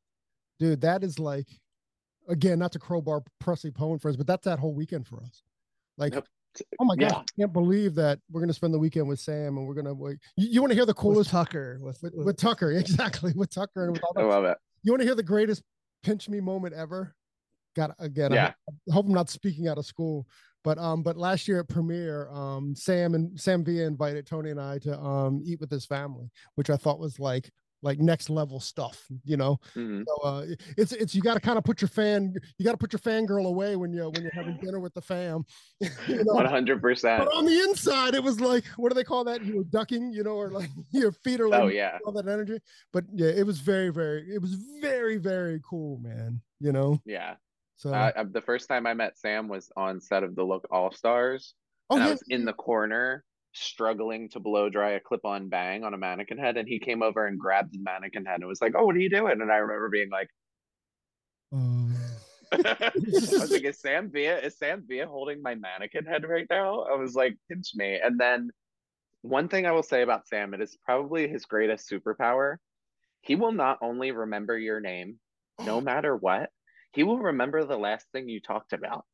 [0.59, 0.81] dude.
[0.81, 1.47] That is like,
[2.27, 5.43] again, not to crowbar Presley Poe and friends, but that's that whole weekend for us.
[5.97, 6.25] Like, Yep.
[6.79, 7.17] oh my gosh, Yeah.
[7.17, 10.19] I can't believe that we're gonna spend the weekend with Sam and we're gonna like.
[10.37, 12.71] You, you want to hear the With coolest Tucker, with, with, with- with Tucker?
[12.79, 14.57] Exactly, with Tucker and with all I love it.
[14.83, 15.63] You want to hear the greatest
[16.03, 17.15] pinch me moment ever?
[17.75, 18.31] Got again.
[18.31, 18.45] I Yeah.
[18.47, 20.27] hope- I hope I'm not speaking out of school,
[20.63, 24.59] but um, but last year at premiere, um, Sam and Sam Villa invited Tony and
[24.59, 27.51] I to um eat with his family, which I thought was like
[27.87, 29.57] like next level stuff, you know.
[29.75, 30.03] Mhm.
[30.05, 30.45] So uh,
[30.75, 32.99] it's it's you got to kind of put your fan you got to put your
[32.99, 35.45] fangirl away when you when you're having dinner with the fam.
[36.25, 37.23] One hundred percent.
[37.23, 39.43] But on the inside, it was like, what do they call that?
[39.43, 41.97] You were ducking, you know, or like your feet are like Oh yeah.
[42.05, 42.59] all that energy.
[42.91, 46.41] But yeah, it was very, very, it was very, very cool, man.
[46.59, 47.35] You know, Yeah.
[47.77, 50.91] so Uh, the first time I met Sam was on set of the Look All
[50.91, 51.53] Stars.
[51.89, 53.23] oh and I was in the corner
[53.57, 57.25] struggling to blow dry a clip-on bang on a mannequin head, and he came over
[57.25, 59.57] and grabbed the mannequin head and was like, "Oh, what are you doing?" And I
[59.57, 60.29] remember being like,
[61.51, 61.95] Um,
[62.51, 66.81] I was like, "Is Sam Villa is Sam Villa holding my mannequin head right now?"
[66.83, 68.51] I was like, "Pinch me." And then
[69.21, 72.57] one thing I will say about Sam, it is probably his greatest superpower.
[73.21, 75.19] He will not only remember your name,
[75.65, 76.49] no matter what.
[76.93, 79.05] He will remember the last thing you talked about.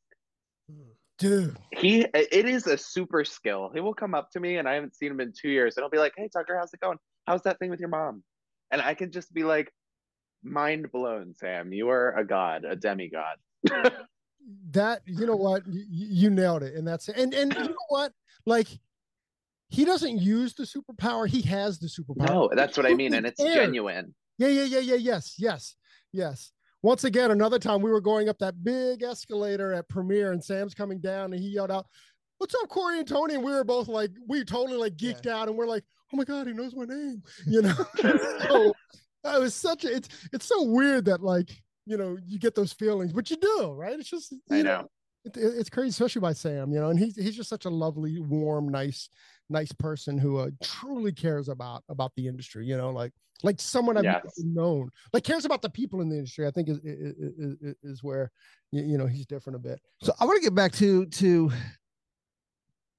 [1.23, 3.71] Dude, he it is a super skill.
[3.73, 5.83] He will come up to me and I haven't seen him in two years, and
[5.83, 6.97] I'll be like, "Hey Tucker, how's it going?
[7.25, 8.23] How's that thing with your mom?"
[8.71, 9.71] And I can just be like,
[10.43, 11.71] "Mind blown, Sam.
[11.71, 13.38] You are a god, a demigod."
[14.71, 17.15] that you know what you, you nailed it, and that's it.
[17.15, 18.12] and and you know what,
[18.45, 18.67] like
[19.69, 22.27] he doesn't use the superpower, he has the superpower.
[22.27, 23.55] no, that's what I mean, and it's cares.
[23.55, 24.13] genuine.
[24.38, 25.75] Yeah, yeah, yeah, yeah, yes, yes,
[26.12, 26.51] yes.
[26.83, 30.73] Once again, another time we were going up that big escalator at Premiere, and Sam's
[30.73, 31.87] coming down, and he yelled out,
[32.37, 35.47] "What's up, Corey and Tony?" And we were both like, we totally like geeked out,
[35.47, 37.73] and we're like, "Oh my god, he knows my name," you know.
[38.47, 38.73] so
[39.23, 39.95] that was such a.
[39.95, 41.49] It's it's so weird that like
[41.85, 43.97] you know you get those feelings, but you do, right?
[43.97, 44.89] It's just I you know.
[45.23, 47.69] it, it- it's crazy, especially by Sam, you know, and he's he's just such a
[47.69, 49.07] lovely, warm, nice,
[49.49, 53.12] nice person who uh, truly cares about about the industry, you know, like
[53.43, 54.21] like someone I've Yes.
[54.38, 56.47] known, like cares about the people in the industry.
[56.47, 58.32] I think is is, is, is where
[58.71, 59.79] you, you know he's different a bit.
[60.01, 61.51] So I want to get back to to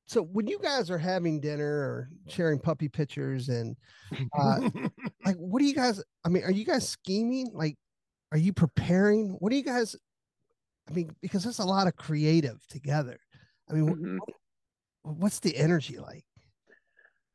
[0.06, 3.74] so when you guys are having dinner or sharing puppy pictures and
[4.38, 4.58] uh,
[5.24, 7.76] like what do you guys I mean are you guys scheming like
[8.32, 9.96] are you preparing what do you guys
[10.88, 13.18] I mean because there's a lot of creative together
[13.70, 14.18] I mean wh- Mhm.
[15.04, 16.24] what's the energy like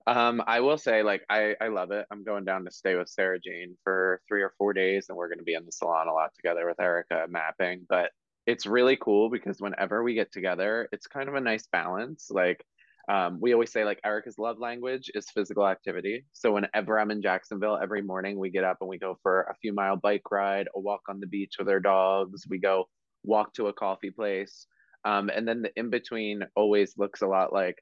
[0.10, 2.08] Um, I will say, like, I I love it.
[2.12, 5.28] I'm going down to stay with Sarah Jane for three or four days, and we're
[5.28, 7.86] going to be in the salon a lot together with Erica mapping.
[7.88, 8.12] But
[8.48, 12.32] it's really cool because whenever we get together, it's kind of a nice balance.
[12.32, 12.66] Like,
[13.08, 16.26] um, we always say, like, Erica's love language is physical activity.
[16.34, 19.56] So whenever I'm in Jacksonville, every morning we get up and we go for a
[19.62, 22.48] few mile bike ride, a walk on the beach with our dogs.
[22.50, 22.90] We go
[23.24, 24.66] walk to a coffee place.
[25.06, 27.78] Um, and then the in between always looks a lot like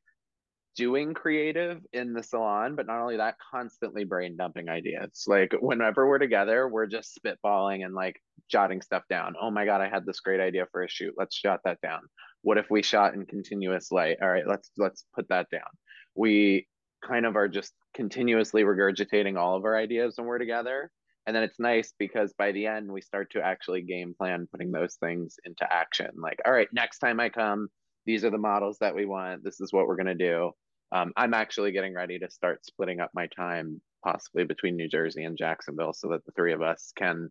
[0.77, 5.25] doing creative in the salon, but not only that, constantly brain dumping ideas.
[5.27, 9.35] Like whenever we're together, we're just spitballing and like jotting stuff down.
[9.41, 11.15] Oh my god, I had this great idea for a shoot.
[11.17, 12.01] Let's jot that down.
[12.43, 14.17] What if we shot in continuous light?
[14.21, 15.67] All right, let's let's put that down.
[16.15, 16.67] We
[17.03, 20.91] kind of are just continuously regurgitating all of our ideas when we're together.
[21.25, 24.71] And then it's nice because by the end we start to actually game plan putting
[24.71, 26.11] those things into action.
[26.15, 27.67] Like, all right, next time I come,
[28.05, 29.43] these are the models that we want.
[29.43, 30.53] This is what we're gonna do
[30.91, 35.23] um, I'm actually getting ready to start splitting up my time, possibly between New Jersey
[35.23, 37.29] and Jacksonville, so that the three of us can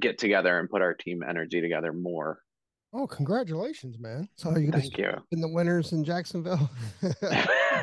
[0.00, 2.40] get together and put our team energy together more.
[2.94, 4.28] Oh, congratulations, man!
[4.36, 5.12] so are you gonna Thank you.
[5.30, 6.70] in the winters in Jacksonville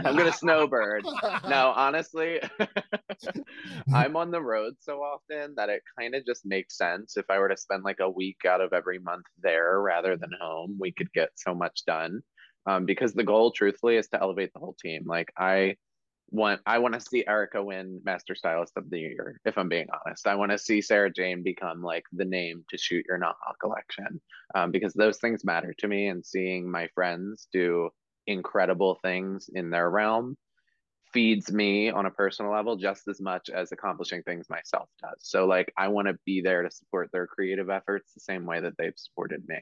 [0.05, 1.03] I'm gonna snowbird.
[1.47, 2.39] No, honestly,
[3.91, 7.17] I'm on the road so often that it kind of just makes sense.
[7.17, 10.29] If I were to spend like a week out of every month there rather than
[10.39, 12.21] home, we could get so much done.
[12.65, 15.04] Um, because the goal, truthfully, is to elevate the whole team.
[15.06, 15.78] Like I
[16.30, 19.39] want, I want to see Erica win Master Stylist of the Year.
[19.45, 22.78] If I'm being honest, I want to see Sarah Jane become like the name to
[22.78, 24.22] shoot your Naha collection.
[24.54, 27.89] Um, because those things matter to me, and seeing my friends do
[28.28, 30.38] incredible things in their realm
[31.13, 35.17] feeds me on a personal level just as much as accomplishing things myself does.
[35.19, 38.60] So like I want to be there to support their creative efforts the same way
[38.60, 39.60] that they've supported me.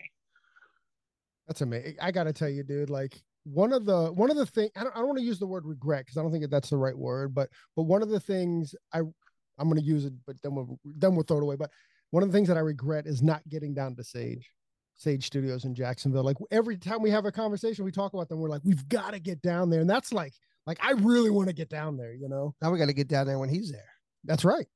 [1.48, 1.96] That's amazing.
[2.02, 2.90] I gotta tell you, dude.
[2.90, 5.40] Like one of the one of the thing I don't, I don't want to use
[5.40, 7.34] the word regret because I don't think that that's the right word.
[7.34, 11.16] But but one of the things I I'm gonna use it, but then we'll then
[11.16, 11.56] we'll throw it away.
[11.56, 11.72] But
[12.12, 14.52] one of the things that I regret is not getting down to Sage,
[14.96, 16.24] Sage Studios in Jacksonville.
[16.24, 18.40] Like every time we have a conversation, we talk about them.
[18.40, 20.34] We're like, we've got to get down there, and that's like
[20.66, 22.14] like I really want to get down there.
[22.14, 23.84] You know, now we got to get down there when he's there
[24.24, 24.68] that's right.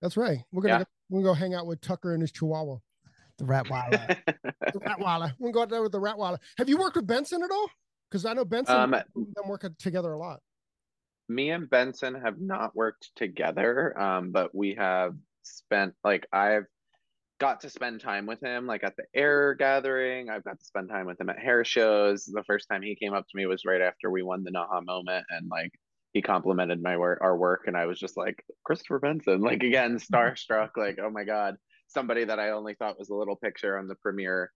[0.00, 0.38] That's right.
[0.52, 0.78] We're gonna Yeah.
[0.78, 2.76] get, we're gonna go hang out with Tucker and his Chihuahua.
[3.40, 3.92] The rat wild
[4.72, 5.32] The Ratweiler.
[5.40, 6.38] Gonna go out there with the Ratweiler.
[6.58, 7.68] Have you worked with Benson at all?
[8.10, 10.40] Because I know Benson Um, and them work together a lot.
[11.28, 16.66] me and Benson have not worked together, um, but we have spent like I've
[17.38, 20.28] got to spend time with him like at the air gathering.
[20.28, 22.24] I've got to spend time with him at hair shows.
[22.26, 24.84] The first time he came up to me was right after we won the Naha
[24.84, 25.72] moment and like
[26.12, 29.98] he complimented my work, our work, and I was just like Christopher Benson, like again
[29.98, 31.54] starstruck, like oh my god,
[31.90, 34.50] somebody that I only thought was a little picture on the premiere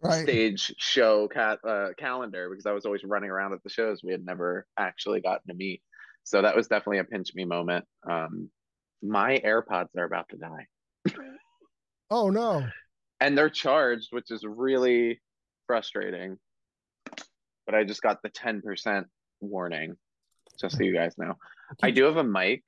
[0.00, 0.22] Right.
[0.22, 4.00] stage show cat uh, calendar because I was always running around at the shows.
[4.04, 5.82] We had never actually gotten to meet,
[6.22, 7.84] so that was definitely a pinch me moment.
[8.08, 8.48] Um,
[9.02, 10.66] my AirPods are about to die,
[12.10, 12.64] Oh no.
[13.20, 15.20] and they're charged, which is really
[15.66, 16.38] frustrating.
[17.66, 19.08] But I just got the ten percent
[19.40, 19.96] warning,
[20.60, 21.34] just so you guys know.
[21.82, 22.62] I do have a mic.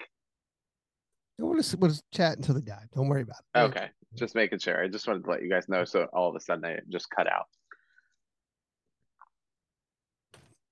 [1.38, 2.86] We'll just, we'll chat until they die.
[2.92, 3.58] Don't worry about it.
[3.58, 4.82] Okay, just making sure.
[4.82, 5.84] I just wanted to let you guys know.
[5.84, 7.46] So all of a sudden, I just cut out.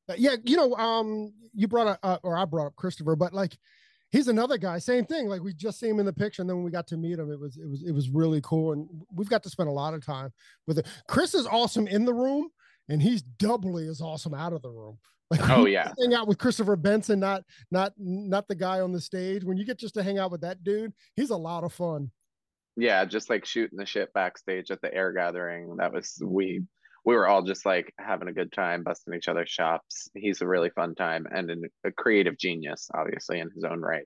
[0.09, 3.33] Uh, Yeah, you know, um, you brought up, uh, or I brought up Christopher, but
[3.33, 3.57] like,
[4.11, 4.79] he's another guy.
[4.79, 5.29] Same thing.
[5.29, 7.19] Like we just see him in the picture, and then when we got to meet
[7.19, 9.73] him, it was it was it was really cool, and we've got to spend a
[9.73, 10.33] lot of time
[10.67, 10.87] with it.
[11.09, 12.49] Chris is awesome in the room,
[12.89, 14.99] and he's doubly as awesome out of the room.
[15.31, 15.93] Like, Oh, yeah.
[16.01, 19.45] hang out with Christopher Benson, not not not the guy on the stage.
[19.45, 22.11] When you get just to hang out with that dude, he's a lot of fun.
[22.81, 26.63] Yeah just like shooting the shit backstage at the air gathering that was we
[27.05, 30.47] we were all just like having a good time busting each other's chops he's a
[30.47, 34.05] really fun time and an, a creative genius obviously in his own right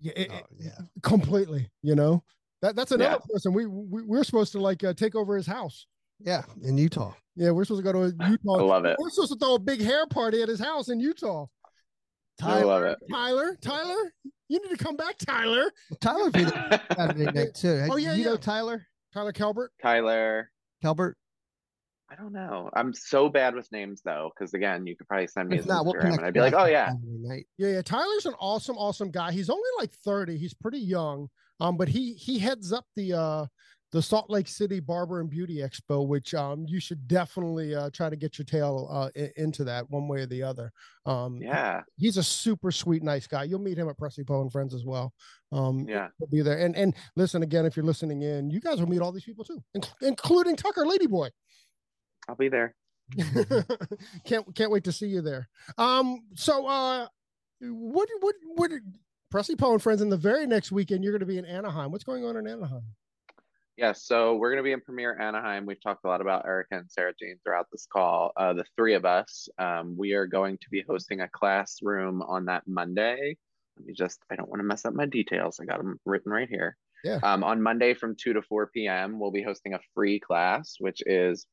[0.00, 0.78] Yeah, it- Oh, yeah.
[1.02, 1.70] completely.
[1.82, 2.22] You know,
[2.62, 3.32] that that's another Yeah.
[3.32, 3.52] person.
[3.52, 5.86] We, we we're supposed to like uh, take over his house.
[6.20, 6.42] Yeah.
[6.62, 7.12] In Utah.
[7.36, 8.24] Yeah, we're supposed to go to Utah.
[8.24, 8.64] i Utah.
[8.64, 11.46] love it We're supposed to throw a big hair party at his house in Utah.
[12.42, 14.12] I love it Tyler, Tyler,
[14.48, 15.70] you need to come back, Tyler.
[16.00, 17.86] Tyler be Saturday night too.
[17.90, 18.36] Oh, yeah, you know yeah.
[18.38, 19.72] Tyler Tyler Calvert.
[19.80, 20.50] tyler
[20.82, 21.16] Calbert.
[22.10, 25.48] i don't know i'm so bad with names though because again you could probably send
[25.48, 26.92] me If his not, we'll and i'd be like oh yeah
[27.24, 27.46] night.
[27.56, 27.82] Yeah, yeah.
[27.82, 29.32] Tyler's an awesome, awesome guy.
[29.32, 30.36] He's only like 30.
[30.36, 31.28] He's pretty young.
[31.60, 33.46] Um, but he he heads up the uh
[33.94, 38.10] the Salt Lake City Barber and Beauty Expo, which um you should definitely uh try
[38.10, 40.72] to get your tail uh into that one way or the other.
[41.06, 43.44] Um yeah he's a super sweet, nice guy.
[43.44, 45.12] You'll meet him at Presley Poe and Friends as well.
[45.52, 46.58] Um, yeah he'll be there.
[46.58, 49.44] And and listen again, if you're listening in, you guys will meet all these people
[49.44, 51.30] too, inc- including Tucker Ladyboy.
[52.28, 52.74] i'll be there
[54.24, 55.48] can't can't wait to see you there.
[55.78, 57.06] Um, so uh,
[57.60, 58.72] what what what?
[59.30, 61.92] Presley Poe and Friends in the very next weekend, you're going to be in Anaheim.
[61.92, 62.82] What's going on in Anaheim?
[63.76, 65.66] Yes, so we're going to be in Premiere Anaheim.
[65.66, 68.32] We've talked a lot about Erica and Sarah Jane throughout this call.
[68.36, 72.44] Uh, the three of us, um, we are going to be hosting a classroom on
[72.44, 73.36] that Monday.
[73.76, 75.58] Let me just, I don't want to mess up my details.
[75.60, 76.76] I got them written right here.
[77.02, 77.18] Yeah.
[77.24, 81.02] Um, on Monday from 2 to 4 p.m., we'll be hosting a free class, which
[81.04, 81.46] is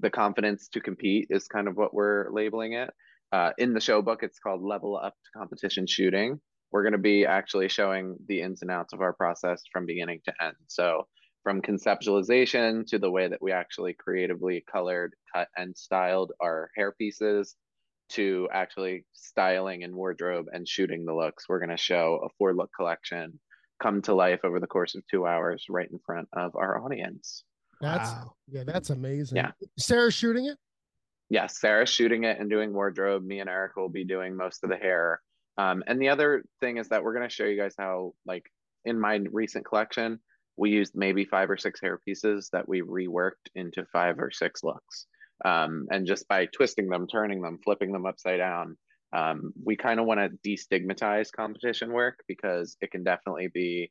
[0.00, 2.90] the confidence to compete, is kind of what we're labeling it.
[3.30, 6.40] Uh, in the show book, it's called Level Up to Competition Shooting.
[6.72, 10.20] We're going to be actually showing the ins and outs of our process from beginning
[10.24, 10.56] to end.
[10.66, 11.06] So,
[11.48, 16.92] from conceptualization to the way that we actually creatively colored, cut, and styled our hair
[16.92, 17.56] pieces
[18.10, 21.48] to actually styling and wardrobe and shooting the looks.
[21.48, 23.40] We're going to show a four look collection
[23.82, 27.44] come to life over the course of two hours right in front of our audience.
[27.80, 28.34] That's Wow.
[28.48, 29.38] yeah, that's amazing.
[29.38, 29.52] Yeah.
[29.78, 30.58] Sarah's shooting it.
[31.30, 33.24] Yes, Sarah's shooting it and doing wardrobe.
[33.24, 35.22] Me and Eric will be doing most of the hair.
[35.56, 38.52] Um, and the other thing is that we're going to show you guys how, like,
[38.84, 40.20] in my recent collection,
[40.58, 44.62] we used maybe five or six hair pieces that we reworked into five or six
[44.64, 45.06] looks.
[45.44, 48.76] Um, and just by twisting them, turning them, flipping them upside down,
[49.16, 53.90] um, we kind of want to destigmatize competition work because it can definitely be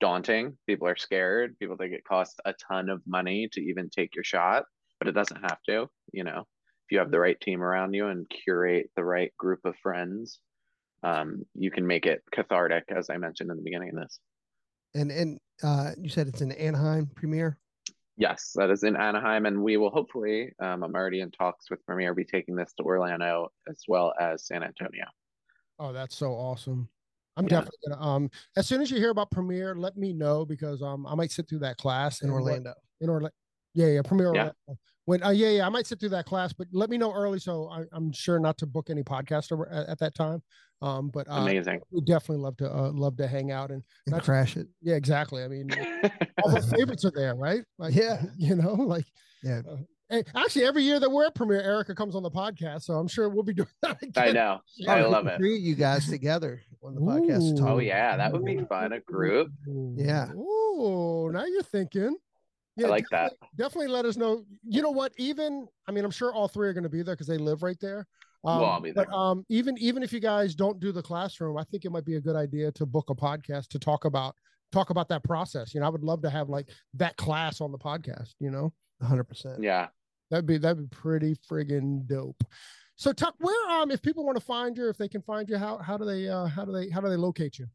[0.00, 0.56] daunting.
[0.66, 1.58] People are scared.
[1.58, 4.64] People think it costs a ton of money to even take your shot,
[4.98, 5.86] but it doesn't have to.
[6.12, 9.60] You know, if you have the right team around you and curate the right group
[9.64, 10.40] of friends,
[11.02, 14.18] um, you can make it cathartic, as I mentioned in the beginning of this.
[14.94, 17.58] And and uh, you said it's an Anaheim premiere.
[18.16, 20.52] Yes, that is in Anaheim, and we will hopefully.
[20.60, 24.46] Um, I'm already in talks with Premiere, be taking this to Orlando as well as
[24.46, 25.04] San Antonio.
[25.78, 26.88] Oh, that's so awesome.
[27.36, 27.60] I'm Yeah.
[27.60, 31.06] definitely gonna um as soon as you hear about premiere, let me know because um
[31.06, 32.74] I might sit through that class in Orlando.
[33.00, 33.30] in Orlando.
[33.78, 34.32] Yeah, yeah, premiere.
[34.34, 34.40] Yeah.
[34.40, 34.54] Orlando.
[35.04, 37.38] When uh, yeah, yeah, I might sit through that class, but let me know early
[37.38, 40.42] so I, I'm sure not to book any podcast over, at, at that time.
[40.82, 41.80] Um, but uh, Amazing.
[41.90, 44.66] we definitely love to uh, love to hang out and and That's- crash it.
[44.82, 45.42] yeah, exactly.
[45.44, 45.70] I mean,
[46.44, 47.62] all the favorites are there, right?
[47.78, 48.20] Like, Yeah.
[48.36, 49.06] you know, like
[49.42, 49.62] Yeah.
[49.70, 49.76] uh,
[50.10, 53.08] hey, actually, every year that we're at premiere, Erica comes on the podcast, so I'm
[53.08, 54.28] sure we'll be doing that again.
[54.28, 54.58] I know.
[54.76, 54.92] Yeah.
[54.92, 55.38] I love it.
[55.38, 57.52] Three of you guys together on the podcast.
[57.54, 57.56] Ooh.
[57.56, 57.68] talk.
[57.68, 58.92] Oh yeah, that would be fun.
[58.92, 59.48] A group.
[59.96, 60.28] Yeah.
[60.36, 62.16] Oh, now you're thinking.
[62.78, 63.32] Yeah, I like that.
[63.56, 64.44] definitely- let us know.
[64.64, 65.12] You know what?
[65.18, 67.62] Even I mean, I'm sure all three are going to be there because they live
[67.62, 68.06] right there.
[68.44, 71.58] Um, We'll all be But um, even even if you guys don't do the classroom,
[71.58, 74.34] I think it might be a good idea to book a podcast to talk about
[74.70, 75.74] talk about that process.
[75.74, 78.34] You know, I would love to have like that class on the podcast.
[78.38, 78.72] You know,
[79.02, 79.56] 100%.
[79.60, 79.88] Yeah.
[80.30, 82.42] that'd be that'd be pretty friggin' dope.
[82.96, 85.56] So Tuck, where um if people want to find you, if they can find you,
[85.56, 87.66] how how do they uh how do they how do they locate you?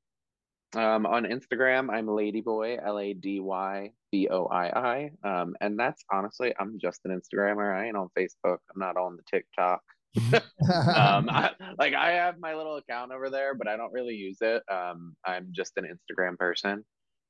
[0.75, 5.11] Um, on Instagram, I'm Ladyboy, L A D Y B O I I.
[5.23, 7.75] Um, and that's honestly, I'm just an Instagrammer.
[7.75, 8.57] I ain't on Facebook.
[8.73, 9.81] I'm not on the TikTok.
[10.33, 14.37] um, I, like I have my little account over there, but I don't really use
[14.41, 14.63] it.
[14.71, 16.83] Um, I'm just an Instagram person.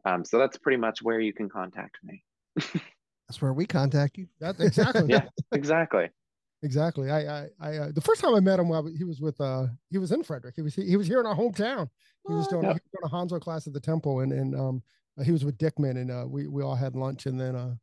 [0.05, 2.23] Um, so that's pretty much where you can contact me.
[3.29, 4.27] That's where we contact you.
[4.39, 5.05] That's exactly.
[5.07, 6.09] yeah, exactly.
[6.63, 7.11] Exactly.
[7.11, 9.67] I, I, I, uh, the first time I met him, while he was with, uh,
[9.89, 10.55] he was in Frederick.
[10.55, 11.89] He was, he, he was here in our hometown.
[12.27, 12.75] He was doing, Yep.
[12.75, 14.81] he was doing a Hanzo class at the temple, and and um,
[15.23, 17.75] he was with Dickman, and uh, we we all had lunch, and then uh,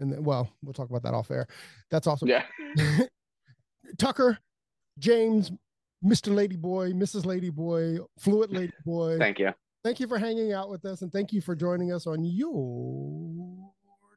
[0.00, 1.46] and then well, we'll talk about that off air.
[1.92, 2.28] That's awesome.
[2.28, 2.42] Yeah.
[3.98, 4.38] Tucker,
[4.98, 5.52] James,
[6.04, 6.32] Mr.
[6.32, 7.24] Ladyboy, Mrs.
[7.24, 9.18] Ladyboy, Fluid Ladyboy.
[9.18, 9.52] Thank you.
[9.84, 13.70] thank you for hanging out with us, and thank you for joining us on your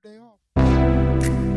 [0.04, 1.57] day off.